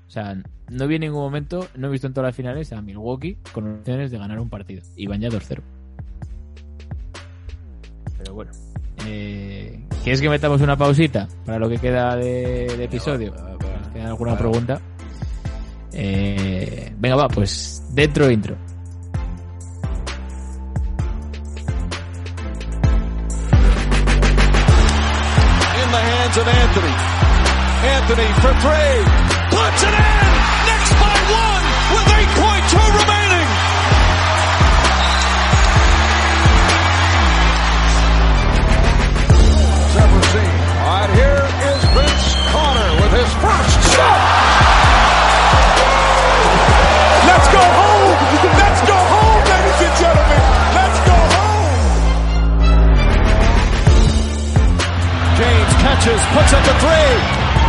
[0.08, 0.34] sea,
[0.70, 3.80] no vi en ningún momento, no he visto en todas las finales a Milwaukee con
[3.80, 4.82] opciones de ganar un partido.
[4.96, 5.60] Y van ya 2-0.
[8.16, 8.50] Pero bueno.
[9.06, 13.34] Eh, ¿Quieres que metamos una pausita para lo que queda de, de episodio?
[13.92, 14.80] ¿Queda alguna pregunta?
[15.92, 18.56] Eh, venga, va, pues dentro intro.
[26.34, 26.94] Hands of Anthony.
[27.86, 28.96] Anthony for three.
[29.50, 30.30] Puts it in.
[30.66, 33.48] Knicks by one with 8.2 remaining.
[39.94, 40.54] Seventeen.
[40.82, 44.33] All right, here is Vince Carter with his first shot.
[56.04, 57.12] James puts up a three.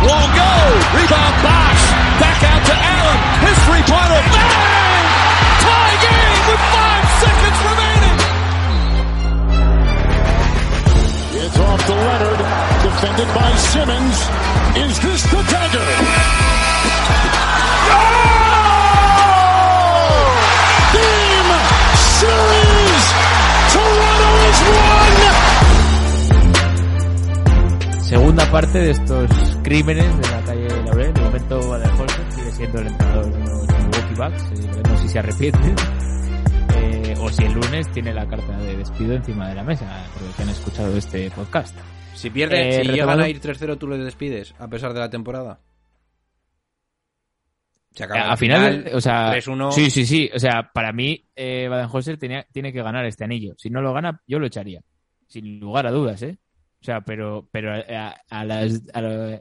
[0.04, 0.52] Won't go.
[0.92, 1.84] Rebound Bosch.
[2.20, 3.18] Back out to Allen.
[3.48, 4.20] His three-pointer.
[4.28, 5.04] Bang!
[5.64, 8.16] Tie game with five seconds remaining.
[11.48, 12.40] It's off to Leonard.
[12.84, 14.16] Defended by Simmons.
[14.84, 17.25] Is this the dagger?
[28.56, 29.30] Parte de estos
[29.62, 31.12] crímenes de la calle Laurel.
[31.12, 34.42] De momento, Baden-Holzer sigue siendo el entrenador de los Milwaukee Bucks.
[34.64, 35.74] Eh, veremos si se arrepiente.
[36.78, 40.22] Eh, o si el lunes tiene la carta de despido encima de la mesa, por
[40.22, 41.76] lo que han escuchado este podcast.
[42.14, 45.00] Si pierde, Eh, si llegan retomando- a ir 3-0, tú le despides, a pesar de
[45.00, 45.60] la temporada.
[47.92, 49.70] Se acaba a final, o sea, 3-1.
[49.72, 53.52] sí, sí, sí, o sea, para mí eh, Baden-Holzer tiene que ganar este anillo.
[53.58, 54.80] Si no lo gana, yo lo echaría,
[55.26, 56.38] sin lugar a dudas, ¿eh?
[56.80, 59.40] O sea, pero, pero a, a las, a lo- yo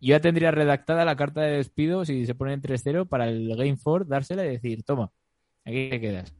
[0.00, 3.76] ya tendría redactada la carta de despido si se pone en 3-0 para el Game
[3.82, 5.10] 4 dársela y decir, toma,
[5.64, 6.34] aquí te quedas.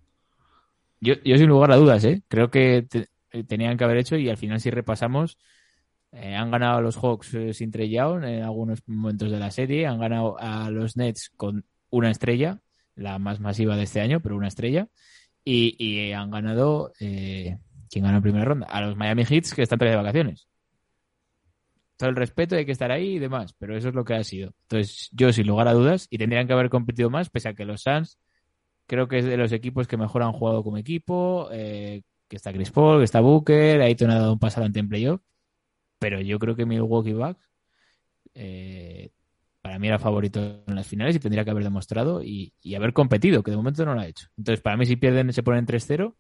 [1.01, 2.23] Yo, yo sin lugar a dudas, ¿eh?
[2.29, 2.87] Creo que
[3.33, 5.39] eh, tenían que haber hecho y al final si repasamos
[6.13, 9.51] eh, han ganado a los Hawks eh, sin Trey Young en algunos momentos de la
[9.51, 12.61] serie, han ganado a los Nets con una estrella,
[12.97, 14.89] la más masiva de este año, pero una estrella,
[15.45, 17.59] y, y han ganado eh,
[17.91, 18.67] ¿quién ganó en primera ronda?
[18.67, 20.49] A los Miami Heats que están todavía de vacaciones.
[21.97, 24.25] Todo el respeto, hay que estar ahí y demás, pero eso es lo que ha
[24.25, 24.53] sido.
[24.63, 27.65] Entonces, yo sin lugar a dudas, y tendrían que haber competido más, pese a que
[27.65, 28.19] los Suns
[28.87, 32.53] creo que es de los equipos que mejor han jugado como equipo, eh, que está
[32.53, 35.21] Chris Paul, que está Booker, Ayton ha dado un paso adelante en playoff,
[35.99, 37.51] pero yo creo que Milwaukee Bucks
[38.35, 39.11] eh,
[39.63, 43.43] para mí era favorito en las finales y tendría que haber demostrado y haber competido,
[43.43, 44.29] que de momento no lo ha hecho.
[44.37, 46.15] Entonces, para mí, si pierden, se ponen 3-0,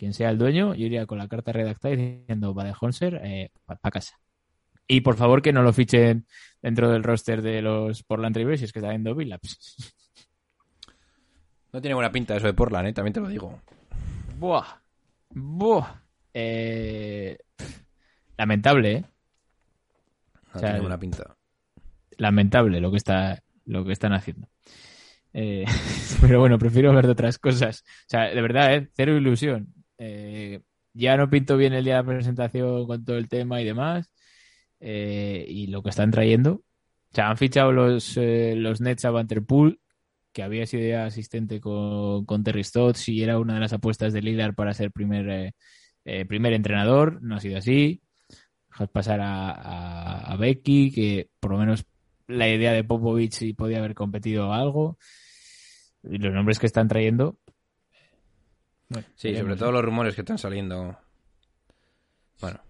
[0.00, 3.50] quien sea el dueño, yo iría con la carta redactada diciendo, va de Honser, eh,
[3.66, 4.18] para casa.
[4.88, 6.26] Y por favor que no lo fichen
[6.62, 9.94] dentro del roster de los Portland Trailblazers, que está viendo Billups.
[11.72, 12.92] No tiene buena pinta eso de Portland, ¿eh?
[12.94, 13.60] también te lo digo.
[14.38, 14.80] Buah.
[15.28, 16.00] Buah.
[16.32, 17.36] Eh,
[18.38, 19.04] lamentable, ¿eh?
[20.46, 21.36] No O sea, tiene buena pinta.
[22.16, 24.48] Lamentable lo que está lo que están haciendo.
[25.34, 25.66] Eh,
[26.22, 27.84] pero bueno, prefiero ver de otras cosas.
[27.86, 28.88] O sea, de verdad, ¿eh?
[28.94, 29.74] cero ilusión.
[30.00, 30.62] Eh,
[30.94, 34.10] ya no pinto bien el día de la presentación con todo el tema y demás.
[34.80, 36.52] Eh, y lo que están trayendo.
[36.54, 39.80] O sea, han fichado los, eh, los Nets a Vanderpool,
[40.32, 44.12] que había sido ya asistente con, con Terry Stotts y era una de las apuestas
[44.14, 45.54] de Lillard para ser primer,
[46.28, 47.22] primer entrenador.
[47.22, 48.02] No ha sido así.
[48.70, 51.84] Dejas pasar a, a- a Becky, que por lo menos
[52.28, 54.98] la idea de Popovich sí podía haber competido algo.
[56.02, 57.38] Y los nombres que están trayendo.
[58.90, 60.96] Bueno, Sí, veremos, sobre todo los rumores que están saliendo.
[62.40, 62.60] Bueno,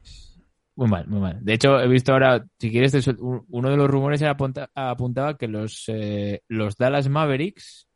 [0.76, 1.44] Muy mal, muy mal.
[1.44, 5.48] De hecho, he visto ahora, si quieres, uno de los rumores era apunta- apuntaba que
[5.48, 7.86] los, eh, los Dallas Mavericks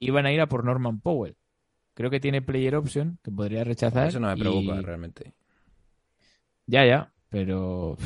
[0.00, 1.36] iban a ir a por Norman Powell.
[1.94, 4.08] Creo que tiene player option, que podría rechazar.
[4.08, 5.32] eso no me y- preocupa realmente.
[6.66, 7.96] Ya, ya, pero...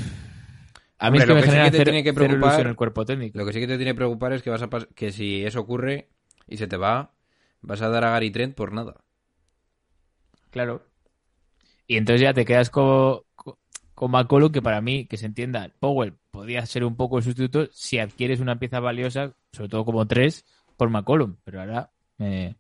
[0.99, 2.77] A mí Hombre, es que lo me que sí que te tiene que preocupar- el
[2.77, 3.37] cuerpo técnico.
[3.39, 5.59] Lo que sí que te tiene que preocupar es que vas a que si eso
[5.61, 6.09] ocurre
[6.47, 7.13] y se te va,
[7.61, 9.03] vas a dar a Gary Trent por nada.
[10.53, 10.83] Claro.
[11.87, 13.21] Y entonces ya te quedas con,
[13.95, 17.69] con, McCollum, que para mí, que se entienda, Powell podría ser un poco el sustituto
[17.73, 20.45] si adquieres una pieza valiosa, sobre todo como tres,
[20.77, 21.37] por McCollum.
[21.43, 22.55] Pero ahora, eh,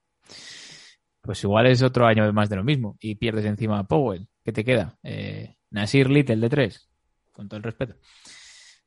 [1.20, 4.26] pues igual es otro año más de lo mismo y pierdes encima a Powell.
[4.42, 4.98] ¿Qué te queda?
[5.02, 6.88] Eh, Nasir Little de tres,
[7.30, 7.94] con todo el respeto.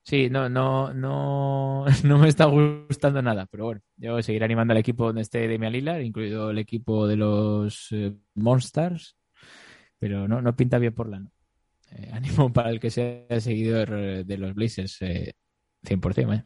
[0.05, 4.77] Sí, no, no, no, no me está gustando nada, pero bueno, yo seguiré animando al
[4.77, 9.17] equipo donde esté Damian Lillard, incluido el equipo de los eh, Monsters,
[9.97, 11.25] pero no, no pinta bien por la
[11.89, 15.33] eh, ánimo para el que sea seguidor eh, de los Blazers, eh,
[15.81, 16.35] 100%.
[16.35, 16.45] eh.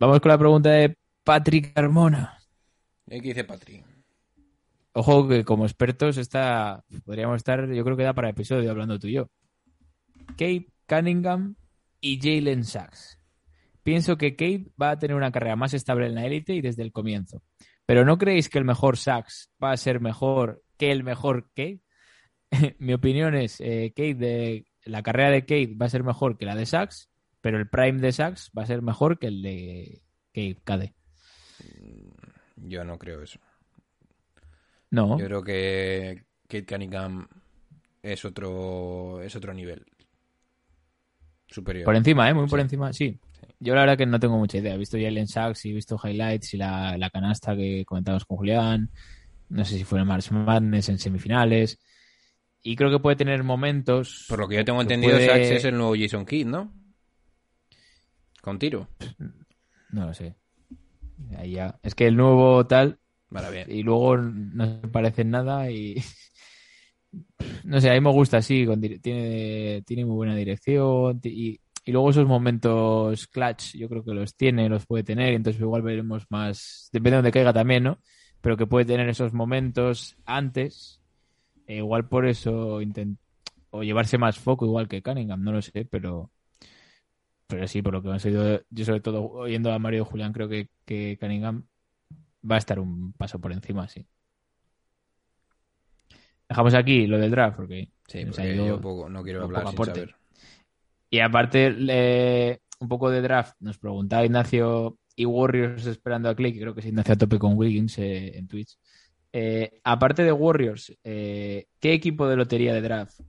[0.00, 2.36] Vamos con la pregunta de Patrick Carmona.
[3.06, 3.80] ¿Y qué dice Patri?
[4.94, 9.06] Ojo que como expertos está, podríamos estar, yo creo que da para episodio hablando tú
[9.06, 9.30] y yo.
[10.36, 11.54] Kate Cunningham
[12.02, 13.18] y Jalen Sachs.
[13.82, 16.82] Pienso que Kate va a tener una carrera más estable en la élite y desde
[16.82, 17.42] el comienzo.
[17.86, 21.80] Pero ¿no creéis que el mejor Sachs va a ser mejor que el mejor Kate?
[22.78, 26.44] Mi opinión es, eh, Kate de, la carrera de Kate va a ser mejor que
[26.44, 27.08] la de Sachs,
[27.40, 30.02] pero el prime de Sachs va a ser mejor que el de
[30.34, 30.94] Kate KD.
[32.56, 33.40] Yo no creo eso.
[34.90, 37.26] No, Yo creo que Kate Cunningham
[38.02, 39.86] es otro es otro nivel
[41.52, 41.84] superior.
[41.84, 42.34] Por encima, ¿eh?
[42.34, 43.18] Muy por encima, sí.
[43.40, 43.46] Sí.
[43.60, 44.74] Yo la verdad que no tengo mucha idea.
[44.74, 48.36] He visto Jalen Sachs y he visto highlights y la, la canasta que comentamos con
[48.38, 48.90] Julián.
[49.48, 51.78] No sé si fue en March Madness en semifinales.
[52.62, 54.26] Y creo que puede tener momentos.
[54.28, 56.72] Por lo que yo tengo que entendido, puede- Sachs es el nuevo Jason Kidd, ¿no?
[58.40, 58.88] Con tiro.
[59.90, 60.34] No lo sé.
[61.36, 61.78] Ahí ya.
[61.82, 62.98] Es que el nuevo tal.
[63.30, 63.70] Vale, bien.
[63.70, 65.96] Y luego no se parecen nada y.
[67.64, 68.66] No sé, a mí me gusta así.
[69.00, 71.20] tiene, tiene muy buena dirección.
[71.22, 75.34] Y, y luego esos momentos clutch, yo creo que los tiene, los puede tener.
[75.34, 76.88] Entonces igual veremos más.
[76.92, 77.98] Depende de donde caiga también, ¿no?
[78.40, 81.00] Pero que puede tener esos momentos antes.
[81.66, 82.80] E igual por eso
[83.72, 86.30] o llevarse más foco, igual que Cunningham, no lo sé, pero.
[87.46, 90.48] Pero sí, por lo que hemos oído, yo sobre todo oyendo a Mario Julián, creo
[90.48, 91.64] que, que Cunningham
[92.48, 94.06] va a estar un paso por encima, sí.
[96.52, 99.84] Dejamos aquí lo del draft, porque Sí, porque ido yo poco, no quiero hablar sin
[99.86, 100.14] saber.
[101.08, 106.74] Y aparte, un poco de draft, nos preguntaba Ignacio y Warriors esperando a que creo
[106.74, 108.76] que es Ignacio a tope con Wiggins eh, en Twitch.
[109.32, 113.20] Eh, aparte de Warriors, eh, ¿qué equipo de lotería de draft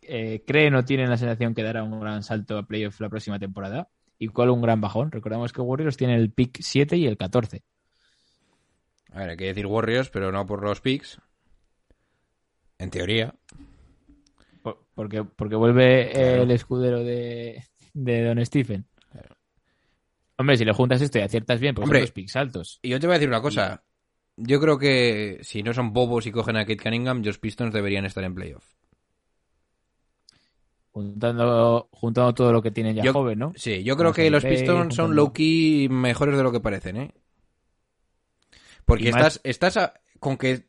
[0.00, 3.88] creen o tienen la sensación que dará un gran salto a playoff la próxima temporada?
[4.18, 5.10] ¿Y cuál un gran bajón?
[5.10, 7.62] Recordamos que Warriors tiene el pick 7 y el 14.
[9.12, 11.20] A ver, hay que decir Warriors, pero no por los picks.
[12.78, 13.34] En teoría.
[14.62, 16.42] Por- Porque, porque vuelve Claro.
[16.42, 18.86] el escudero de, de Don Stephen.
[20.36, 22.00] Hombre, si le juntas esto y aciertas bien, pues Hombre.
[22.00, 22.78] son los picks altos.
[22.82, 23.84] Y yo te voy a decir una cosa.
[24.36, 28.04] Yo creo que si no son bobos y cogen a Kate Cunningham, los Pistons deberían
[28.04, 28.64] estar en playoff.
[30.90, 33.52] Juntando, juntando todo lo que tienen ya Yo- joven, ¿no?
[33.56, 37.14] Sí, yo creo que los Pistons son low-key mejores de lo que parecen, ¿eh?
[38.84, 40.66] Porque Y más- estás, estás a- con que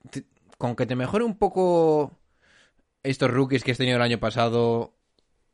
[0.58, 2.18] con que te mejore un poco
[3.04, 4.94] estos rookies que has tenido el año pasado.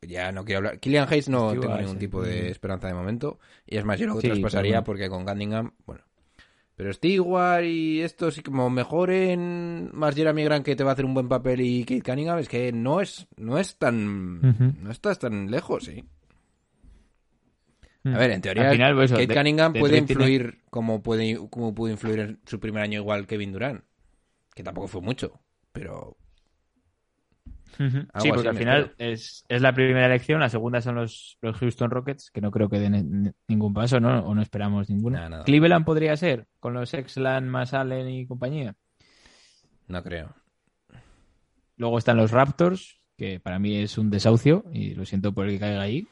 [0.00, 0.80] Ya no quiero hablar.
[0.80, 1.98] Killian Hayes no Stewart, tengo ningún sí.
[2.00, 3.38] tipo de esperanza de momento.
[3.66, 4.84] Y es más, yo lo Sí, traspasaría bueno.
[4.84, 6.02] porque con Cunningham, bueno.
[6.74, 11.04] Pero Stewart y estos, y como mejoren más Jeremy Grant que te va a hacer
[11.04, 14.40] un buen papel y Kate Cunningham, es que no es, no es tan.
[14.82, 16.02] No estás tan lejos, sí.
[18.04, 18.14] Mm.
[18.14, 21.02] A ver, en teoría, Al final, pues Kate de- Cunningham de puede tiene- influir como
[21.02, 23.84] puede, como pudo influir en su primer año igual Kevin Durant.
[24.54, 25.40] Que tampoco fue mucho,
[25.72, 26.16] pero
[27.76, 31.90] Sí, porque al final es, es la primera elección, la segunda son los, los Houston
[31.90, 34.20] Rockets, que no creo que den ningún paso, ¿no?
[34.20, 35.44] O no esperamos nada.
[35.44, 38.74] Cleveland podría ser, con los Exland más Allen y compañía.
[39.88, 40.34] no creo.
[41.76, 45.52] Luego están los Raptors, que para mí es un desahucio, y lo siento por el
[45.52, 46.06] que caiga ahí.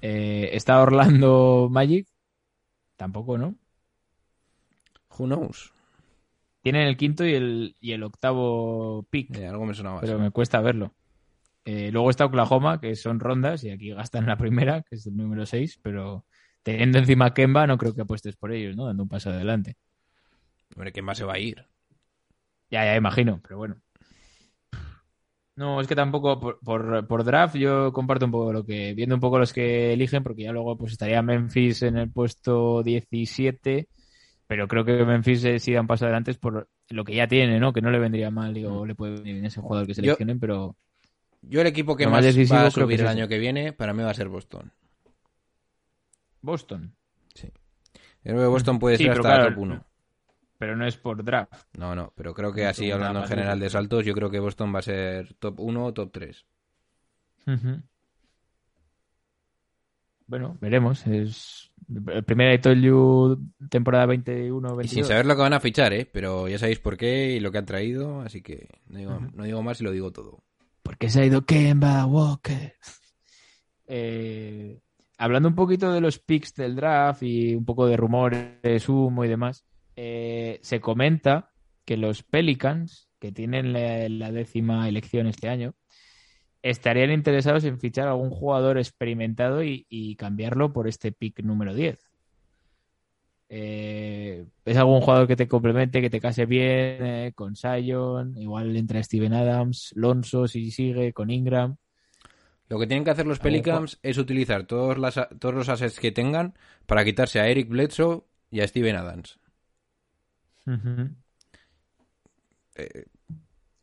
[0.00, 2.06] Eh, está Orlando Magic,
[2.96, 3.54] tampoco, ¿no?
[5.18, 5.75] Who knows?
[6.66, 9.36] Tienen el quinto y el, y el octavo pick.
[9.36, 10.96] Eh, algo me sonaba pero me cuesta verlo.
[11.64, 15.16] Eh, luego está Oklahoma, que son rondas, y aquí gastan la primera, que es el
[15.16, 16.24] número 6, pero
[16.64, 18.86] teniendo encima a Kemba, no creo que apuestes por ellos, ¿no?
[18.86, 19.76] Dando un paso adelante.
[20.74, 21.64] Hombre, ¿quién más se va a ir?
[22.68, 23.76] Ya, ya imagino, pero bueno.
[25.54, 29.14] No, es que tampoco por, por, por draft yo comparto un poco lo que, viendo
[29.14, 33.88] un poco los que eligen, porque ya luego pues estaría Memphis en el puesto 17,
[34.46, 37.58] pero creo que Memphis eh, sí da un paso adelante por lo que ya tiene,
[37.58, 37.72] ¿no?
[37.72, 40.76] Que no le vendría mal, digo, le puede venir bien ese jugador que seleccionen, pero
[41.42, 44.02] Yo el equipo que más, decisivo va a subir el año que viene, para mí
[44.02, 44.70] va a ser Boston.
[46.42, 46.94] Boston.
[48.24, 49.84] Yo creo que Boston puede Sí, ser hasta claro, top 1.
[50.58, 51.52] Pero no es por draft.
[51.78, 53.72] No, no, pero creo que así hablando en general de sí.
[53.72, 56.44] saltos, yo creo que Boston va a ser top 1 o top 3.
[57.46, 57.82] Ujú.
[60.26, 61.06] Bueno, veremos.
[61.06, 64.84] Es el primer I Told You temporada 21-22.
[64.84, 66.08] Y sin saber lo que van a fichar, ¿eh?
[66.10, 69.44] Pero ya sabéis por qué y lo que han traído, así que no digo, no
[69.44, 70.42] digo más y lo digo todo.
[70.82, 72.74] Porque se ha ido Kemba Walker.
[73.88, 74.80] Eh,
[75.16, 79.28] hablando un poquito de los picks del draft y un poco de rumores, humo y
[79.28, 79.64] demás,
[79.94, 81.52] eh, se comenta
[81.84, 85.74] que los Pelicans, que tienen la, la décima elección este año,
[86.62, 91.74] estarían interesados en fichar a algún jugador experimentado y, y cambiarlo por este pick número
[91.74, 91.98] 10.
[93.48, 98.36] Eh, ¿Es algún jugador que te complemente, que te case bien eh, con Sion?
[98.36, 101.76] Igual entra Steven Adams, Lonzo si sigue, con Ingram.
[102.68, 106.10] Lo que tienen que hacer los Pelicans es utilizar todos, las, todos los assets que
[106.10, 106.54] tengan
[106.86, 109.38] para quitarse a Eric Bledsoe y a Steven Adams.
[112.74, 113.04] Eh,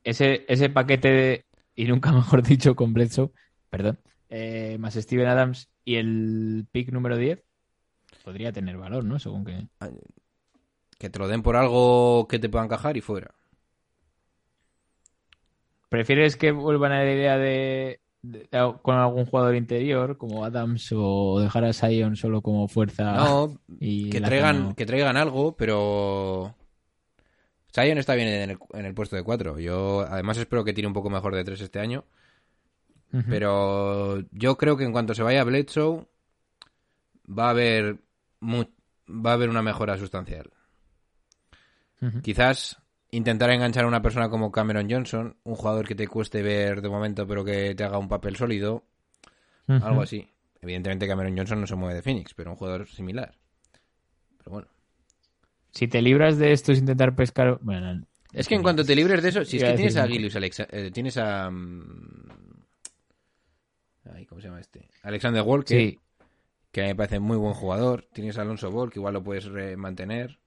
[0.04, 1.46] ese, ese paquete, de-
[1.76, 3.32] y nunca mejor dicho, con Bledsoe,
[3.70, 4.00] perdón,
[4.30, 7.44] eh, más Steven Adams y el pick número 10,
[8.24, 9.20] podría tener valor, ¿no?
[9.20, 9.68] Según que...
[10.98, 13.34] que te lo den por algo que te pueda encajar y fuera.
[15.90, 18.48] ¿Prefieres que vuelvan a la idea de, de-
[18.82, 23.14] con algún jugador interior, como Adams, o dejar a Sion solo como fuerza?
[23.14, 26.56] No, y que traigan, que traigan algo, pero...
[27.74, 29.60] Zion está bien en el, en el puesto de 4.
[29.60, 32.06] Yo además espero que tire un poco mejor de 3 este año.
[33.30, 36.06] Pero yo creo que en cuanto se vaya Bledsoe
[37.28, 37.98] va a haber
[38.40, 38.66] mu-
[39.08, 40.52] va a haber una mejora sustancial.
[42.22, 42.78] Quizás
[43.12, 46.90] intentar enganchar a una persona como Cameron Johnson, un jugador que te cueste ver de
[46.90, 48.84] momento pero que te haga un papel sólido,
[49.84, 50.28] algo así.
[50.62, 53.36] Evidentemente Cameron Johnson no se mueve de Phoenix, pero un jugador similar.
[54.40, 54.68] Pero bueno.
[55.74, 57.60] Si te libras de esto es intentar pescar...
[57.62, 58.06] Bueno, no.
[58.32, 60.36] Es que en cuanto te libres de eso, si es a que tienes a Gilius,
[60.36, 61.50] Alexa- eh, tienes a...
[61.52, 62.28] mm,
[64.14, 64.88] ay, ¿Cómo se llama este?
[65.04, 66.00] Alexander Walker, Sí,
[66.72, 68.08] que me parece muy buen jugador.
[68.14, 69.48] Tienes a Alonso Ball, que igual lo puedes
[69.78, 70.40] mantener.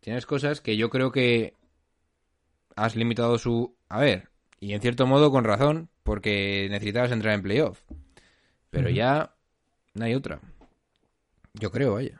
[0.00, 1.54] Tienes cosas que yo creo que
[2.76, 3.76] has limitado su...
[3.88, 4.28] A ver,
[4.58, 7.82] y en cierto modo con razón, porque necesitabas entrar en playoff.
[8.70, 9.34] Pero ya
[9.94, 10.40] no hay otra.
[11.54, 12.19] Yo creo, vaya.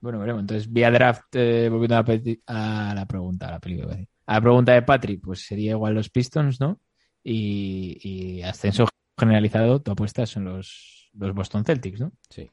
[0.00, 0.40] Bueno, veremos.
[0.40, 3.96] Entonces, vía draft, eh, volviendo a la, peti- a la pregunta, a la película,
[4.26, 6.80] a la pregunta de Patrick, pues sería igual los Pistons, ¿no?
[7.22, 8.86] Y, y ascenso
[9.18, 12.12] generalizado, tu apuesta son los, los Boston Celtics, ¿no?
[12.30, 12.50] Sí.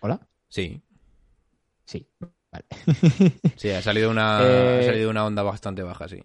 [0.00, 0.20] ¿Hola?
[0.48, 0.82] Sí.
[1.86, 2.06] Sí.
[2.52, 2.66] Vale.
[3.54, 6.22] Sí, ha salido una, Eh, ha salido una onda bastante baja, sí.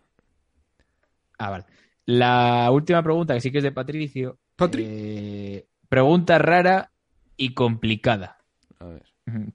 [1.37, 1.65] ah, vale.
[2.05, 4.39] La última pregunta, que sí que es de Patricio.
[4.55, 4.83] Patri.
[4.83, 6.91] eh, pregunta rara
[7.37, 8.37] y complicada.
[8.79, 9.05] A ver.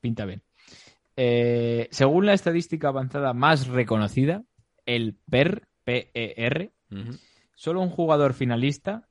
[0.00, 0.42] Pinta bien.
[1.16, 4.44] Eh, según la estadística avanzada más reconocida,
[4.86, 6.72] el PER P-E-R.
[7.54, 9.08] Solo un jugador finalista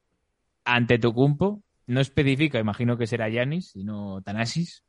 [0.65, 1.63] ante Tocumpo.
[1.88, 4.84] No especifica, imagino que será Yanis y no Tanasis.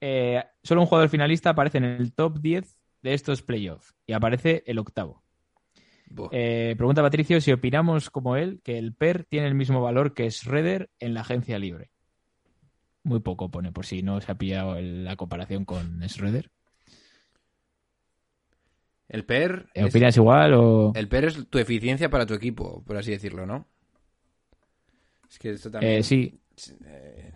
[0.00, 4.62] Eh, solo un jugador finalista aparece en el top 10 de estos playoffs y aparece
[4.66, 5.22] el octavo.
[6.30, 10.30] Eh, pregunta Patricio si opinamos como él que el PER tiene el mismo valor que
[10.30, 11.91] Schroeder en la agencia libre.
[13.04, 16.50] Muy poco pone, por si no se ha pillado el- la comparación con Schroeder.
[19.08, 20.92] El PER Eh, es, ¿Opinas igual o...?
[20.94, 23.66] el PER es tu eficiencia para tu equipo, por así decirlo, ¿no?
[25.28, 25.94] Es que esto también...
[25.94, 26.40] Eh, sí,
[26.86, 27.32] eh,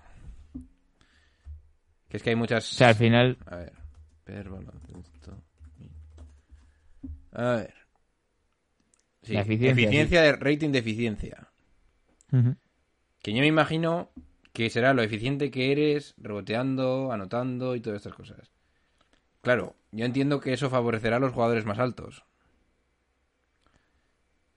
[2.09, 2.73] que es que hay muchas...
[2.73, 3.37] o sea, al final...
[3.47, 3.73] A ver.
[4.25, 5.43] PER, baloncesto.
[7.33, 7.75] A ver.
[9.23, 11.49] Sí, La eficiencia, eficiencia de rating de eficiencia.
[12.31, 14.11] Que yo me imagino
[14.57, 18.51] que será lo eficiente que eres reboteando, anotando y todas estas cosas.
[19.43, 22.25] Claro, yo entiendo que eso favorecerá a los jugadores más altos.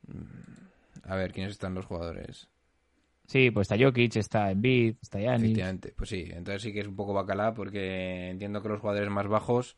[0.07, 2.47] Mm, A ver, ¿quiénes están los jugadores?
[3.27, 5.43] Sí, pues está Jokic, está Embiid, está Giannis.
[5.43, 9.09] Efectivamente, pues sí, entonces sí que es un poco bacalá porque entiendo que los jugadores
[9.09, 9.75] más bajos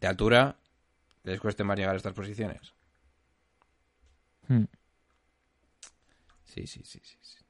[0.00, 0.58] de altura
[1.24, 2.74] les cueste más llegar a estas posiciones.
[4.48, 4.64] Hmm.
[6.44, 7.41] Sí, sí, sí, sí, sí.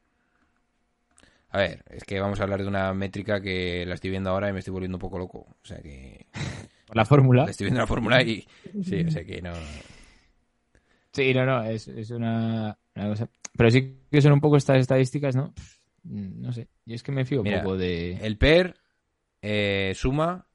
[1.54, 4.48] A ver, es que vamos a hablar de una métrica que la estoy viendo ahora
[4.48, 5.38] y me estoy volviendo un poco loco.
[5.62, 6.26] O sea que
[6.94, 7.44] la fórmula.
[7.48, 8.46] estoy viendo la fórmula y
[8.84, 9.52] sí, o sea que no.
[11.12, 13.28] Sí, no, no, es, es una, una cosa.
[13.56, 15.52] Pero sí que son un poco estas estadísticas, ¿no?
[16.04, 18.14] No sé, yo es que me fío un poco de...
[18.22, 18.74] El PER
[19.42, 20.46] eh, suma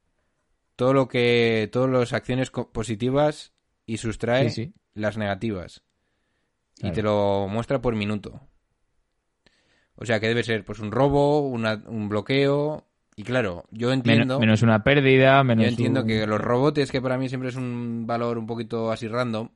[0.75, 3.53] todo lo que todas las acciones co- positivas
[3.85, 4.73] y sustrae Sí, sí.
[4.93, 5.83] las negativas.
[6.79, 8.41] Y te lo muestra por minuto.
[9.97, 12.85] O sea que debe ser pues un robo, una- un bloqueo.
[13.15, 14.39] Y claro, yo entiendo.
[14.39, 17.55] menos una pérdida, menos Yo entiendo un- que los robotes, que para mí siempre es
[17.55, 19.49] un valor un poquito así random,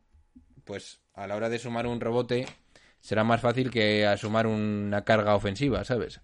[0.66, 2.46] pues a la hora de sumar un rebote
[3.00, 6.22] será más fácil que a sumar una carga ofensiva, ¿sabes?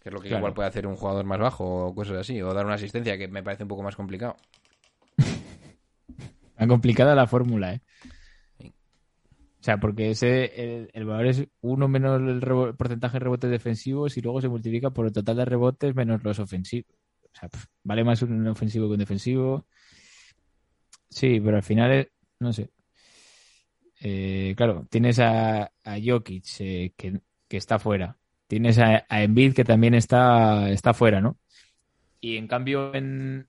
[0.00, 0.40] Que es lo que Claro.
[0.40, 3.28] igual puede hacer un jugador más bajo o cosas así, o dar una asistencia, que
[3.28, 4.36] me parece un poco más complicado.
[6.56, 7.80] Tan complicada la fórmula, ¿eh?
[9.62, 10.46] O sea, porque ese
[10.80, 12.40] el, el valor es uno menos el
[12.76, 16.40] porcentaje de rebotes defensivos y luego se multiplica por el total de rebotes menos los
[16.40, 16.90] ofensivos.
[17.32, 17.48] O sea,
[17.84, 19.66] vale más un ofensivo que un defensivo.
[21.08, 22.08] Sí, pero al final, es-
[22.40, 22.70] no sé.
[24.00, 28.18] Eh, claro, tienes a, a Jokic eh, que, que está fuera.
[28.48, 31.38] Tienes a, a Embiid que también está, está fuera, ¿no?
[32.20, 33.48] Y en cambio en,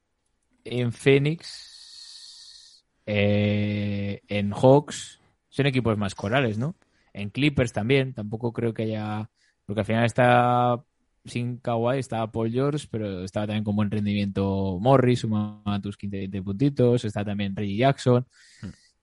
[0.63, 5.19] en Phoenix, eh, en Hawks,
[5.53, 6.75] son equipos más corales, ¿no?
[7.13, 9.29] En Clippers también, tampoco creo que haya...
[9.65, 10.83] Porque al final está
[11.25, 16.17] sin Kawhi, estaba Paul George, pero estaba también con buen rendimiento Morris, sumaba tus 15
[16.17, 18.25] 20 puntitos, está también Reggie Jackson,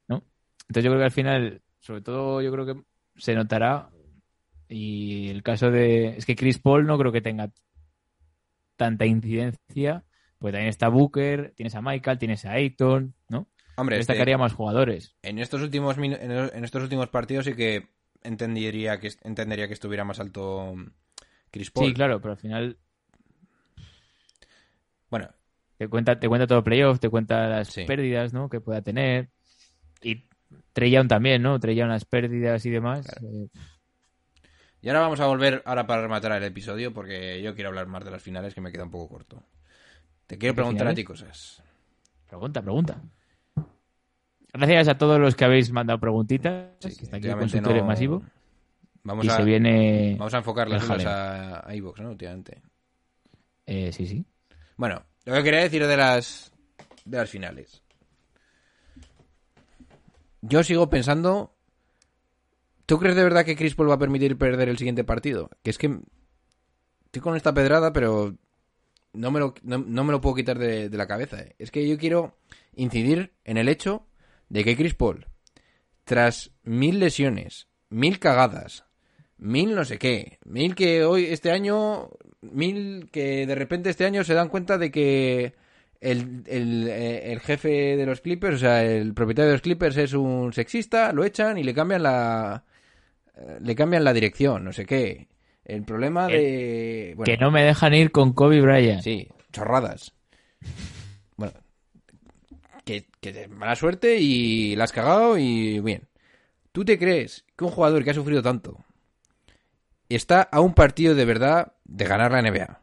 [0.09, 0.24] ¿no?
[0.62, 2.82] Entonces yo creo que al final, sobre todo yo creo que
[3.16, 3.88] se notará
[4.68, 6.16] y el caso de...
[6.16, 7.53] Es que Chris Paul no creo que tenga
[8.74, 10.05] tanta incidencia,
[10.40, 13.46] pues también está Booker, tienes a Michael, tienes a Ayton, ¿no?
[13.80, 15.14] Hombre, este- Destacaría más jugadores.
[15.22, 17.88] en estos últimos en estos últimos partidos sí que
[18.22, 20.74] entendería que entendería que estuviera más alto
[21.50, 21.88] Chris Paul.
[21.88, 22.78] Sí, claro, pero al final
[25.10, 25.28] Bueno,
[25.78, 27.84] te cuenta, te cuenta todo playoff, te cuenta las Sí.
[27.84, 28.48] pérdidas, ¿no?
[28.48, 29.30] Que pueda tener.
[30.02, 30.26] Y
[30.72, 31.58] Trey Young también, ¿no?
[31.58, 33.06] Trey Young las pérdidas y demás.
[33.22, 33.48] Eh,
[34.82, 38.04] y ahora vamos a volver ahora para rematar el episodio porque yo quiero hablar más
[38.04, 39.42] de las finales que me queda un poco corto.
[40.26, 41.62] Te quiero ¿Qué preguntar a ti cosas.
[42.28, 43.02] pregunta, pregunta.
[44.53, 46.70] Gracias a todos los que habéis mandado preguntitas.
[46.80, 48.22] Sí, que está aquí el consultorio no- masivo.
[49.03, 50.16] Vamos y a se viene.
[50.18, 51.09] vamos a enfocar las jaleo.
[51.09, 52.11] a, a ¿no?
[52.11, 52.61] Últimamente.
[53.66, 54.24] Eh, sí, sí.
[54.76, 56.53] Bueno, lo que quería decir de las
[57.05, 57.82] de las finales.
[60.42, 61.55] Yo sigo pensando.
[62.86, 65.51] ¿Tú crees de verdad que Chris Paul va a permitir perder el siguiente partido?
[65.62, 65.98] Que es que
[67.05, 68.34] estoy con esta pedrada, pero
[69.12, 71.40] no me lo, no, no me lo puedo quitar de, de la cabeza.
[71.40, 71.55] eh.
[71.59, 72.36] Es que yo quiero
[72.74, 74.07] incidir en el hecho
[74.51, 75.26] de que Chris Paul,
[76.05, 78.84] tras mil lesiones, mil cagadas,
[79.38, 82.11] mil no sé qué, mil que hoy, este año,
[82.42, 85.55] mil que de repente este año se dan cuenta de que
[86.01, 89.96] el, el, eh, el jefe de los Clippers, o sea, el propietario de los Clippers
[89.96, 92.64] es un sexista, lo echan y le cambian la
[93.36, 95.28] eh, le cambian la dirección, no sé qué.
[95.64, 99.03] El problema de bueno, Que no me dejan ir con Kobe Bryant.
[99.03, 100.12] Sí, chorradas.
[102.84, 106.08] Que, que mala suerte y la has cagado y bien.
[106.72, 108.84] ¿Tú te crees que un jugador que ha sufrido tanto
[110.10, 112.80] está a un partido de verdad de ganar la NBA?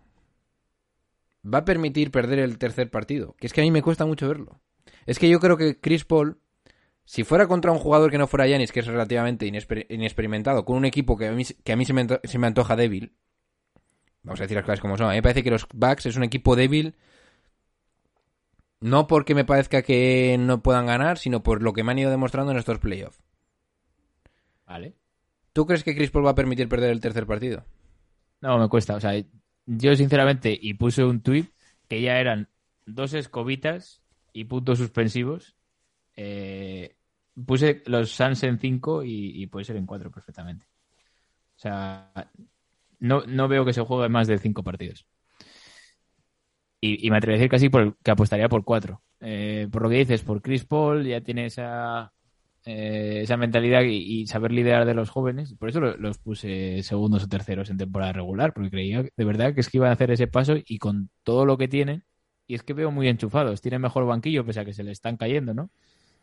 [1.44, 3.36] ¿Va a permitir perder el tercer partido?
[3.40, 4.60] Que es que a mí me cuesta mucho verlo.
[5.06, 6.40] Es que yo creo que Chris Paul
[7.06, 10.78] Si fuera contra un jugador que no fuera Yanis, que es relativamente inesper- inexperimentado, con
[10.78, 13.14] un equipo que a mí, que a mí se, me se me antoja débil,
[14.24, 16.16] vamos a decir las cosas como son, a mí me parece que los Bucks es
[16.16, 16.96] un equipo débil
[18.80, 22.12] no porque me parezca que no puedan ganar, sino por lo que me han ido
[22.12, 23.22] demostrando en estos playoffs.
[24.66, 24.96] Vale.
[25.54, 27.66] ¿Tú crees que Chris Paul va a permitir perder el tercer partido?
[28.42, 28.96] No, me cuesta.
[28.96, 29.14] O sea,
[29.66, 31.52] yo sinceramente, y puse un tuit
[31.88, 32.50] que ya eran
[32.86, 34.04] dos escobitas
[34.34, 35.56] y puntos suspensivos.
[36.16, 36.96] eh,
[37.46, 40.68] puse los Suns en 5 y, y puede ser en 4 perfectamente.
[41.58, 42.12] O sea,
[43.00, 45.08] no, no veo que se juegue más de 5 partidos.
[46.82, 49.02] Y, y me atrevo a decir casi por, que apostaría por 4.
[49.72, 52.14] por lo que dices, por Chris Paul ya tiene esa,
[52.66, 55.56] eh, esa mentalidad y, y saber liderar de los jóvenes.
[55.56, 59.54] Por eso lo- los puse segundos o terceros en temporada regular, porque creía de verdad
[59.56, 62.04] que es que iban a hacer ese paso y con todo lo que tienen.
[62.48, 63.62] Y es que veo muy enchufados.
[63.62, 65.70] Tienen mejor banquillo, pese a que se le están cayendo, ¿no?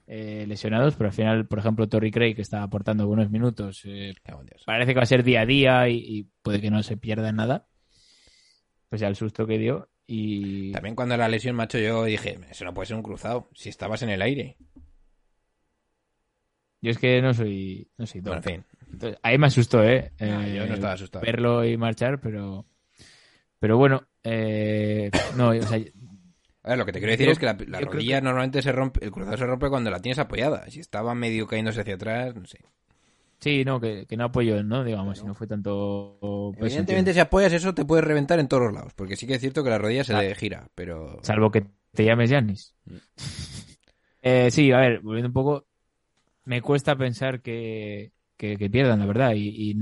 [0.07, 4.15] Eh, lesionados, pero al final, por ejemplo, Torrey Craig, que está aportando buenos minutos, eh,
[4.67, 7.33] parece que va a ser día a día y, y puede que no se pierda
[7.33, 7.67] nada.
[8.89, 9.89] Pese al susto que dio.
[10.07, 13.69] Y También cuando la lesión, macho, yo dije, eso no puede ser un cruzado, si
[13.71, 14.57] estabas en el aire.
[16.81, 18.65] yo es que no soy, no soy Bueno, en fin.
[18.93, 20.13] Entonces, ahí me asustó, ¿eh?
[20.21, 21.25] No, Eh, yo no estaba asustado.
[21.25, 22.67] Verlo y marchar, pero.
[23.59, 25.79] Pero bueno, eh, no, o sea,
[26.63, 28.73] A ver, lo que te quiero decir Yo- es que la, rodilla que- normalmente se
[28.73, 30.69] rompe, el cruzado se rompe cuando la tienes apoyada.
[30.71, 32.59] Si estaba medio cayéndose hacia atrás, no sé.
[33.45, 34.83] Sí, no, que, que no apoyo, ¿no?
[34.83, 36.19] Digamos, si no fue tanto.
[36.55, 38.93] peso, Evidentemente, si apoyas eso, te puedes reventar en todos los lados.
[38.95, 41.19] Porque sí que es cierto que la rodilla se le gira, pero.
[41.23, 42.75] Salvo que te llames Yanis.
[42.87, 42.97] Mm.
[44.27, 45.67] Eh, sí, a ver, volviendo un poco,
[46.47, 49.33] me cuesta pensar que, que, que pierdan, la verdad.
[49.37, 49.77] Y,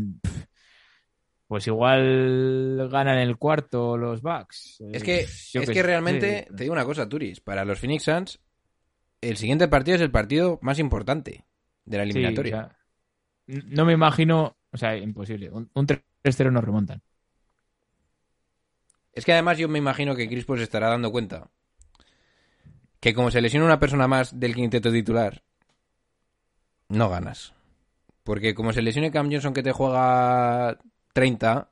[1.47, 4.81] pues igual ganan el cuarto los Bucks.
[4.81, 7.41] Eh, Es que, yo es que realmente, te digo una cosa, Turis.
[7.41, 8.41] Para los Phoenix Suns,
[9.21, 11.45] el siguiente partido es el partido más importante
[11.85, 12.57] de la Sí, eliminatoria.
[12.57, 12.77] o sea,
[13.47, 15.51] no me imagino, o sea, imposible.
[15.51, 17.03] Un, un 3-0 nos remontan.
[19.13, 21.49] Es que además yo me imagino que Chris Paul se estará dando cuenta
[23.01, 25.43] que como se lesiona una persona más del quinteto titular,
[26.89, 27.53] no ganas.
[28.23, 30.79] Porque como se lesione Cam Johnson que te juega
[31.13, 31.69] 30,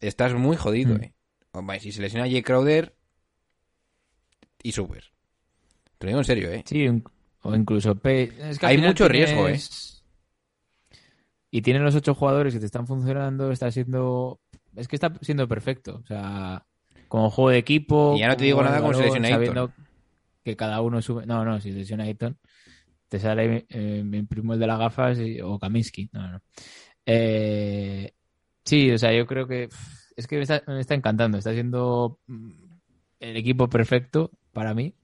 [0.00, 1.02] estás muy jodido, Mm.
[1.04, 1.12] eh.
[1.52, 2.94] Hombre, si se lesiona Jay Crowder
[4.62, 5.10] y subes.
[5.98, 6.62] Te lo digo en serio, eh.
[6.66, 6.86] Sí,
[7.42, 9.89] o incluso Pe- es que al Hay mucho riesgo, tienes-
[11.50, 14.40] Y tienen los ocho jugadores que te están funcionando, está siendo.
[14.76, 16.00] Es que está siendo perfecto.
[16.02, 16.64] O sea,
[17.08, 18.14] como juego de equipo.
[18.16, 19.72] Y ya no te digo nada como se balón, lesiona sabiendo
[20.44, 21.26] que cada uno sube.
[21.26, 22.38] No, no, si se lesiona Ayton,
[23.08, 26.08] te sale eh, mi primo el de las gafas y- o Kaminsky.
[26.12, 26.40] No, no.
[27.04, 28.12] Eh,
[28.64, 29.68] sí, o sea, yo creo que.
[30.16, 31.36] Es que me está, me está encantando.
[31.38, 32.50] Está siendo mm,
[33.20, 34.94] el equipo perfecto para mí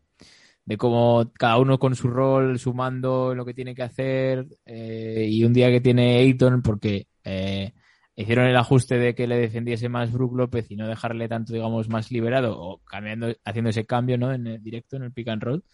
[0.66, 5.44] de cómo cada uno con su rol sumando lo que tiene que hacer eh, y
[5.44, 7.72] un día que tiene Ayton porque eh,
[8.16, 11.88] hicieron el ajuste de que le defendiese más Brook López y no dejarle tanto digamos
[11.88, 15.42] más liberado o cambiando haciendo ese cambio no en el directo en el pick and
[15.42, 15.64] roll.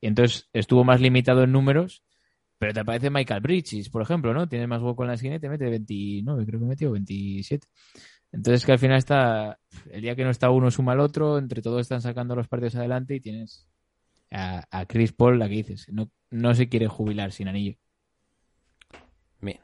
[0.00, 2.04] Y entonces estuvo más limitado en números
[2.58, 5.40] pero te aparece Michael Bridges por ejemplo no tiene más hueco en la esquina y
[5.40, 7.66] te mete 29 creo que metió 27
[8.30, 9.58] entonces que al final está
[9.90, 12.76] el día que no está uno suma al otro entre todos están sacando los partidos
[12.76, 13.66] adelante y tienes
[14.36, 17.76] a, a Chris Paul, la que dices, no, no se quiere jubilar sin anillo.
[19.40, 19.60] Bien.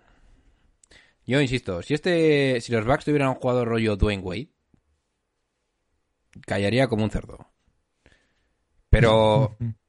[1.27, 4.49] Yo insisto, si este, si los Bucks tuvieran un jugador rollo Dwayne Wade,
[6.47, 7.47] callaría como un cerdo.
[8.89, 9.57] Pero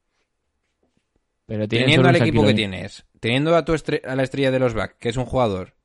[1.45, 4.95] Pero teniendo al equipo que tienes, teniendo a tu a la estrella de los Bucks,
[4.99, 5.75] que es un jugador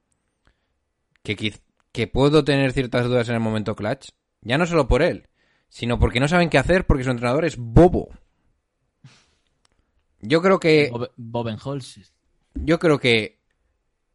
[1.23, 1.55] que,
[1.93, 5.29] que puedo tener ciertas dudas en el momento clutch, ya no solo por él,
[5.69, 8.09] sino porque no saben qué hacer porque su entrenador es bobo.
[10.21, 10.91] Yo creo que.
[10.91, 12.13] Bob- Bobenholz.
[12.55, 13.39] yo creo que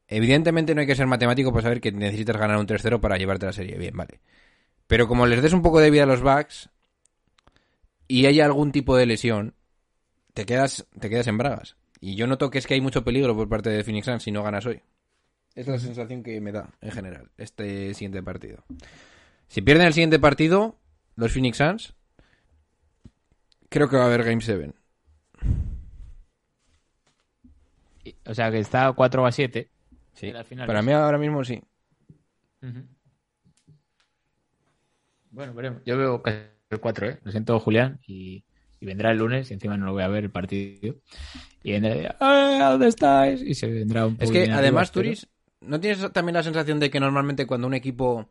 [0.07, 3.45] evidentemente no hay que ser matemático para saber que necesitas ganar un 3-0 para llevarte
[3.45, 3.77] la serie.
[3.77, 4.19] Bien, vale.
[4.87, 6.69] Pero como les des un poco de vida a los Bucks
[8.07, 9.55] y hay algún tipo de lesión,
[10.33, 11.77] te quedas, te quedas en bragas.
[12.01, 14.31] Y yo noto que es que hay mucho peligro por parte de Phoenix Suns si
[14.31, 14.81] no ganas hoy.
[15.55, 18.63] Es la sensación que me da, en general, este siguiente partido.
[19.47, 20.75] Si pierden el siguiente partido,
[21.15, 21.93] los Phoenix Suns,
[23.69, 24.73] creo que va a haber Game 7.
[27.43, 27.92] Y-
[28.25, 29.69] O sea, que está 4 a 7.
[30.13, 30.27] Sí.
[30.49, 30.65] En.
[30.67, 31.61] Para mí ahora mismo sí.
[35.31, 35.81] Bueno, veremos.
[35.85, 36.37] Yo veo casi
[36.69, 37.19] el 4, ¿eh?
[37.23, 37.99] Lo siento, Julián.
[38.07, 38.43] Y,
[38.79, 40.95] y vendrá el lunes y encima no lo voy a ver el partido.
[41.63, 43.41] Y vendrá, "Ah, ¿dónde estáis?
[43.41, 44.23] Y se vendrá un poco.
[44.25, 45.27] Es que además, Turis,
[45.61, 48.29] ¿no tienes también la sensación de que normalmente cuando un equipo.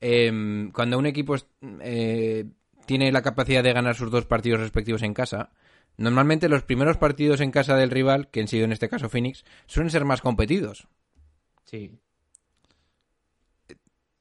[0.00, 1.36] em, cuando un equipo
[1.80, 2.44] eh,
[2.84, 5.50] tiene la capacidad de ganar sus dos partidos respectivos en casa,
[5.98, 9.44] Normalmente los primeros partidos en casa del rival, que han sido en este caso Phoenix,
[9.66, 10.88] suelen ser más competidos.
[11.64, 11.98] Sí.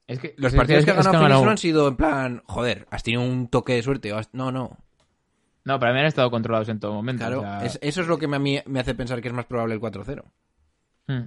[0.08, 1.96] Es que Los es partidos que ha es ganado Phoenix ganado- no han sido en
[1.96, 4.14] plan, joder, has tenido un toque de suerte.
[4.14, 4.78] o has- No, no.
[5.64, 7.22] No, para mí han estado controlados en todo momento.
[7.22, 9.30] Claro, o sea, es- eso es lo que me, a mí me hace pensar que
[9.30, 10.24] es más probable el 4-0.
[11.08, 11.24] Hmm.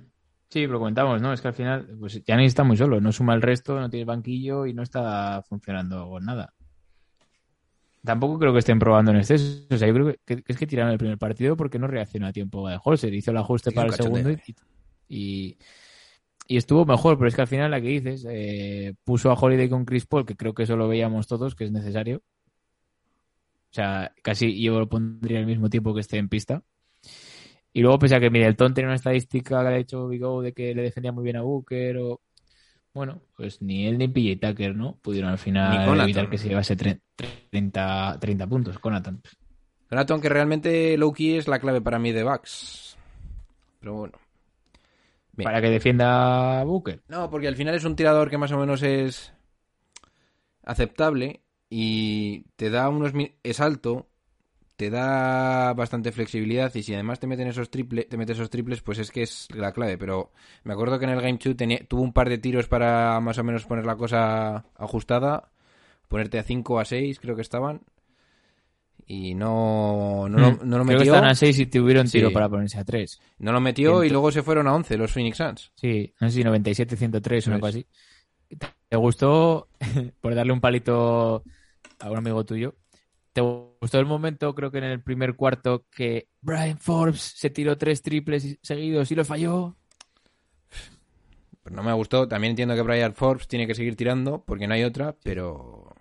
[0.49, 1.33] Sí, lo comentamos, ¿no?
[1.33, 4.05] Es que al final, pues Giannis está muy solo, no suma el resto, no tiene
[4.07, 6.55] banquillo y no está funcionando nada.
[8.05, 9.67] Tampoco creo que estén probando en exceso.
[9.71, 12.33] O sea, yo creo que, es que tiraron el primer partido porque no reaccionó a
[12.33, 13.13] tiempo de Holzer.
[13.13, 14.37] Hizo el ajuste Sí, para el segundo y,
[15.09, 15.59] y,
[16.47, 19.69] y estuvo mejor, pero es que al final la que dices, eh, puso a Holiday
[19.69, 22.23] con Chris Paul, que creo que eso lo veíamos todos, que es necesario.
[23.71, 26.63] O sea, casi yo lo pondría al mismo tiempo que esté en pista.
[27.73, 30.41] Y luego, pese a que Middleton tenía una estadística que le ha hecho Big O
[30.41, 32.21] de que le defendía muy bien a Booker, o...
[32.95, 34.97] bueno, pues ni él ni PJ Tucker, ¿no?
[35.03, 37.01] Pudieron al final evitar que se llevase tre-
[37.51, 38.79] 30, 30 puntos.
[38.79, 39.21] Conatan.
[39.91, 42.97] Donato, que realmente Loki es la clave para mí de Bucks.
[43.81, 44.19] Pero bueno.
[45.33, 45.45] Bien.
[45.47, 47.01] Para que defienda a Booker.
[47.09, 49.33] No, porque al final es un tirador que más o menos es
[50.65, 53.13] aceptable y te da unos
[53.43, 54.09] es alto,
[54.79, 58.81] te da bastante flexibilidad y si además te meten esos triples, te metes esos triples,
[58.81, 60.31] pues es que es la clave, pero
[60.63, 63.37] me acuerdo que en el Game 2 tenía, tuvo un par de tiros para más
[63.39, 65.51] o menos poner la cosa ajustada,
[66.07, 67.81] ponerte a 5 o a 6, creo que estaban.
[69.05, 70.59] Y no, no, lo, Hmm.
[70.63, 71.15] no lo Creo que metió.
[71.15, 72.19] están a 6 y tuvieron Sí.
[72.19, 73.21] tiro para ponerse a 3.
[73.39, 74.13] No lo metió y Ciento.
[74.13, 75.73] luego se fueron a 11 los Phoenix Suns.
[75.75, 77.87] Sí, no sé si 97-103 o una Eso cosa así.
[78.89, 79.69] ¿Te gustó,
[80.21, 81.43] por darle un palito
[81.99, 82.75] a un amigo tuyo,
[83.33, 87.77] te gustó el momento, creo que en el primer cuarto, que Brian Forbes se tiró
[87.79, 89.77] tres triples seguidos y lo falló?
[91.63, 92.27] Pues no me gustó.
[92.29, 95.95] También entiendo que Brian Forbes tiene que seguir tirando porque no hay otra, pero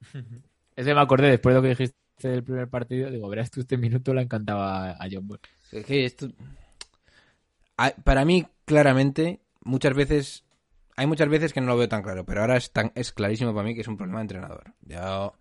[0.76, 3.10] Ese me acordé después de lo que dijiste del primer partido.
[3.10, 5.40] Digo, verás que este minuto le encantaba a John Ball.
[5.72, 6.28] es que esto
[8.04, 10.44] para mí claramente muchas veces
[10.96, 13.54] hay muchas veces que no lo veo tan claro, pero ahora es tan es clarísimo
[13.54, 14.74] para mí que es un problema de entrenador.
[14.82, 15.39] Ya pff,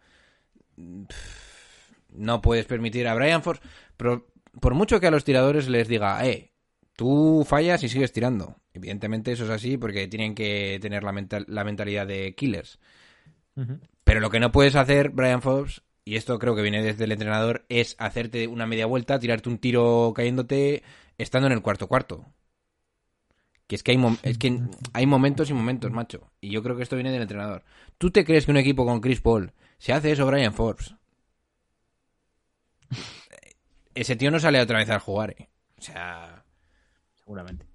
[2.11, 3.61] no puedes permitir a Brian Forbes,
[3.97, 4.27] pero
[4.59, 6.51] por mucho que a los tiradores les diga, "Eh,
[6.95, 11.45] tú fallas y sigues tirando." Evidentemente eso es así porque tienen que tener la, mental-
[11.47, 12.80] la mentalidad de killers.
[14.03, 17.11] Pero lo que no puedes hacer, Brian Forbes, y esto creo que viene desde el
[17.11, 20.82] entrenador, es hacerte una media vuelta, tirarte un tiro cayéndote
[21.17, 22.25] estando en el cuarto cuarto.
[23.67, 24.59] Que es que hay, mom- es que
[24.93, 26.32] hay momentos y momentos, macho.
[26.41, 27.63] Y yo creo que esto viene del entrenador.
[27.99, 30.93] ¿Tú te crees que un equipo con Chris Paul se hace eso, Brian Forbes?
[33.95, 35.49] Ese tío no sale otra vez a jugar, eh.
[35.77, 36.43] O sea...
[37.15, 37.65] Seguramente.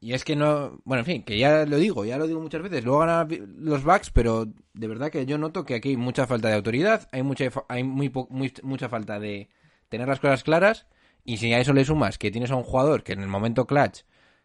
[0.00, 0.80] Y es que no.
[0.84, 2.84] Bueno, en fin, que ya lo digo, ya lo digo muchas veces.
[2.84, 3.28] Luego ganan
[3.58, 7.08] los Bucks, pero de verdad que yo noto que aquí hay mucha falta de autoridad,
[7.12, 9.48] hay mucha, hay muy, po- muy- mucha falta de
[9.88, 10.86] tener las cosas claras.
[11.24, 13.66] Y si a eso le sumas que tienes a un jugador que en el momento
[13.66, 14.02] clutch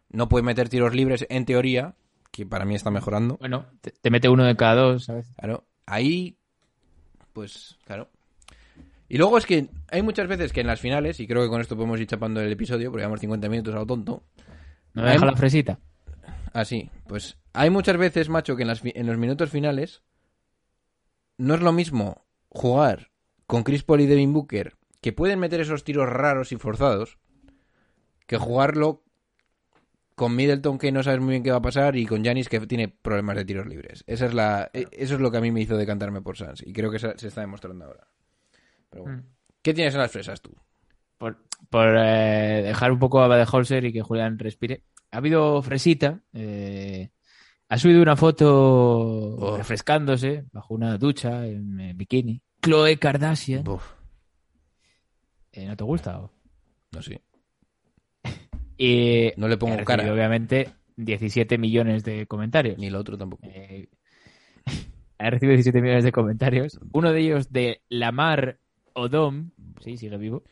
[0.08, 1.94] no puede meter tiros libres en teoría,
[2.32, 5.28] que para mí está mejorando, Bueno, te, te mete uno de cada dos, ¿sabes?
[5.36, 6.36] claro, ahí.
[7.34, 8.08] Pues, claro.
[9.08, 11.60] Y luego es que hay muchas veces que en las finales, y creo que con
[11.60, 14.22] esto podemos ir chapando el episodio, porque llevamos 50 minutos a lo tonto.
[14.94, 15.78] ¿No me deja la fresita?
[16.54, 16.90] Ah, sí.
[17.06, 20.02] Pues hay muchas veces, macho, que en, las en los minutos finales
[21.36, 23.10] no es lo mismo jugar
[23.46, 27.18] con Chris Paul y Devin Booker, que pueden meter esos tiros raros y forzados,
[28.26, 29.03] que jugarlo
[30.14, 32.60] con Middleton, que no sabes muy bien qué va a pasar, y con Giannis, que
[32.60, 34.04] tiene problemas de tiros libres.
[34.06, 36.62] Esa es la, e- eso es lo que a mí me hizo decantarme por Suns,
[36.66, 38.06] y creo que se, se está demostrando ahora.
[38.90, 39.18] Pero bueno.
[39.18, 39.24] Mm.
[39.62, 40.54] ¿Qué tienes en las fresas tú?
[41.18, 41.38] por,
[41.70, 44.82] por, eh, dejar un poco a de Holzer y que Julián respire.
[45.10, 46.20] Ha habido Fresita.
[46.32, 47.10] eh,
[47.68, 52.42] ha subido una foto refrescándose bajo una ducha en, bikini.
[52.60, 53.64] Chloe Kardashian.
[55.52, 56.20] Eh, ¿No te gusta?
[56.20, 56.30] o?
[56.92, 57.22] no sé.
[58.76, 60.12] Y No le pongo cara.
[60.12, 62.78] obviamente 17 millones de comentarios.
[62.78, 63.46] Ni lo otro tampoco.
[63.46, 63.88] Eh,
[65.18, 66.78] ha recibido 17 millones de comentarios.
[66.92, 68.58] Uno de ellos de Lamar
[68.94, 69.50] Odom.
[69.80, 70.42] Sí, sigue vivo.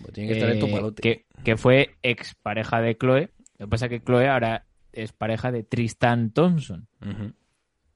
[0.00, 1.02] Pues tiene que estar en tu eh, palote.
[1.02, 3.30] que, que fue ex pareja de Chloe.
[3.58, 6.86] Lo que pasa es que Chloe ahora es pareja de Tristan Thompson.
[7.00, 7.32] Ujú.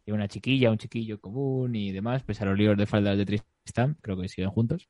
[0.07, 3.27] Y una chiquilla, un chiquillo común y demás, pese a los líos de faldas de
[3.27, 4.89] Tristan, creo que siguen juntos.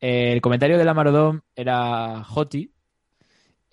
[0.00, 2.72] Eh, el comentario de la Marodom era Hoti.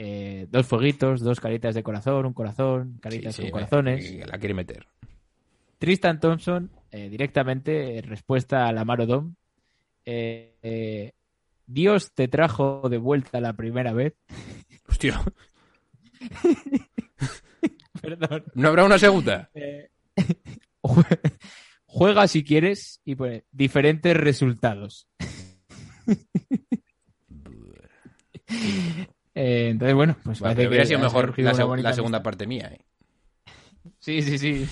[0.01, 4.05] Eh, dos fueguitos, dos caritas de corazón, un corazón, caritas Sí, sí, con corazones.
[4.05, 4.87] eh, La quiere meter.
[5.77, 9.35] Tristan Thompson, eh, directamente, respuesta a la Marodom.
[10.05, 11.11] Eh,
[11.67, 14.15] Dios te trajo de vuelta la primera vez.
[14.87, 15.21] Hostia,
[18.01, 18.45] Perdón.
[18.55, 19.49] ¿no habrá una segunda?
[20.81, 21.19] Jue-
[21.85, 25.07] Juega si quieres y pone diferentes resultados.
[29.41, 32.81] Eh, entonces, bueno, pues parece hubiera sido mejor la, seg- segunda parte mía, ¿eh?
[33.99, 34.67] Sí, sí, sí.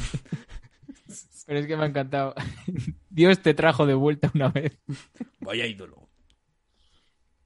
[1.45, 2.35] Pero es que me ha encantado.
[3.09, 4.77] Dios te trajo de vuelta una vez.
[5.39, 6.09] Vaya ídolo.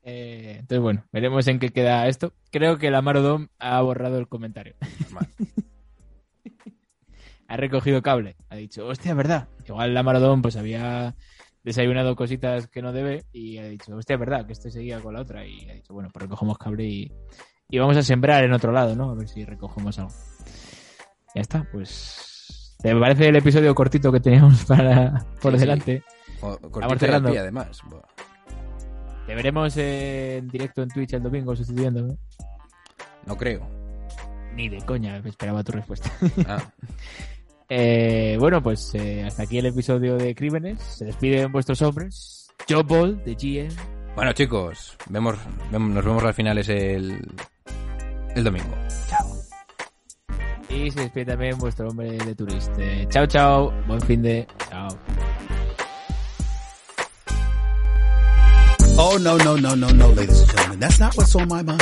[0.02, 2.34] Eh, entonces, bueno, veremos en qué queda esto.
[2.50, 4.74] Creo que la Marodom ha borrado el comentario.
[7.48, 8.36] Ha recogido cable.
[8.50, 9.48] Ha dicho, hostia, verdad.
[9.68, 11.16] Igual la Marodom pues había
[11.64, 15.22] desayunado cositas que no debe y ha dicho, hostia, verdad, que este seguía con la
[15.22, 15.46] otra.
[15.46, 17.12] Y ha dicho, bueno, pues recogemos cable y,
[17.70, 19.12] y vamos a sembrar en otro lado, ¿no?
[19.12, 20.12] A ver si recogemos algo.
[21.36, 22.76] Ya está, pues...
[22.82, 25.62] ¿Te parece el episodio cortito que teníamos para por Sí, sí.
[25.62, 26.04] delante?
[26.42, 27.30] O- Cortito Vamos y cerrando.
[27.30, 27.80] pie, además.
[29.28, 32.18] Te veremos en directo en Twitch el domingo sustituyendo, ¿no?
[33.28, 33.70] No creo.
[34.56, 36.12] Ni de coña, esperaba tu respuesta.
[36.48, 36.64] Ah,
[37.74, 40.82] Eh, bueno, pues eh, hasta aquí el episodio de Crímenes.
[40.82, 42.50] Se despiden vuestros hombres.
[42.70, 43.74] Joe Ball, de GM.
[44.14, 45.38] Bueno, chicos, vemos,
[45.72, 47.18] vemos- nos vemos las finales el,
[48.36, 48.76] el domingo.
[50.68, 52.74] Y se despide también vuestro hombre de turista.
[53.08, 53.74] Chao, chao.
[53.88, 54.46] Buen fin de.
[54.70, 54.90] Chao.
[58.98, 60.80] Oh, no, no, no, no, no, ladies and gentlemen.
[60.82, 61.82] That's not what's on my mind.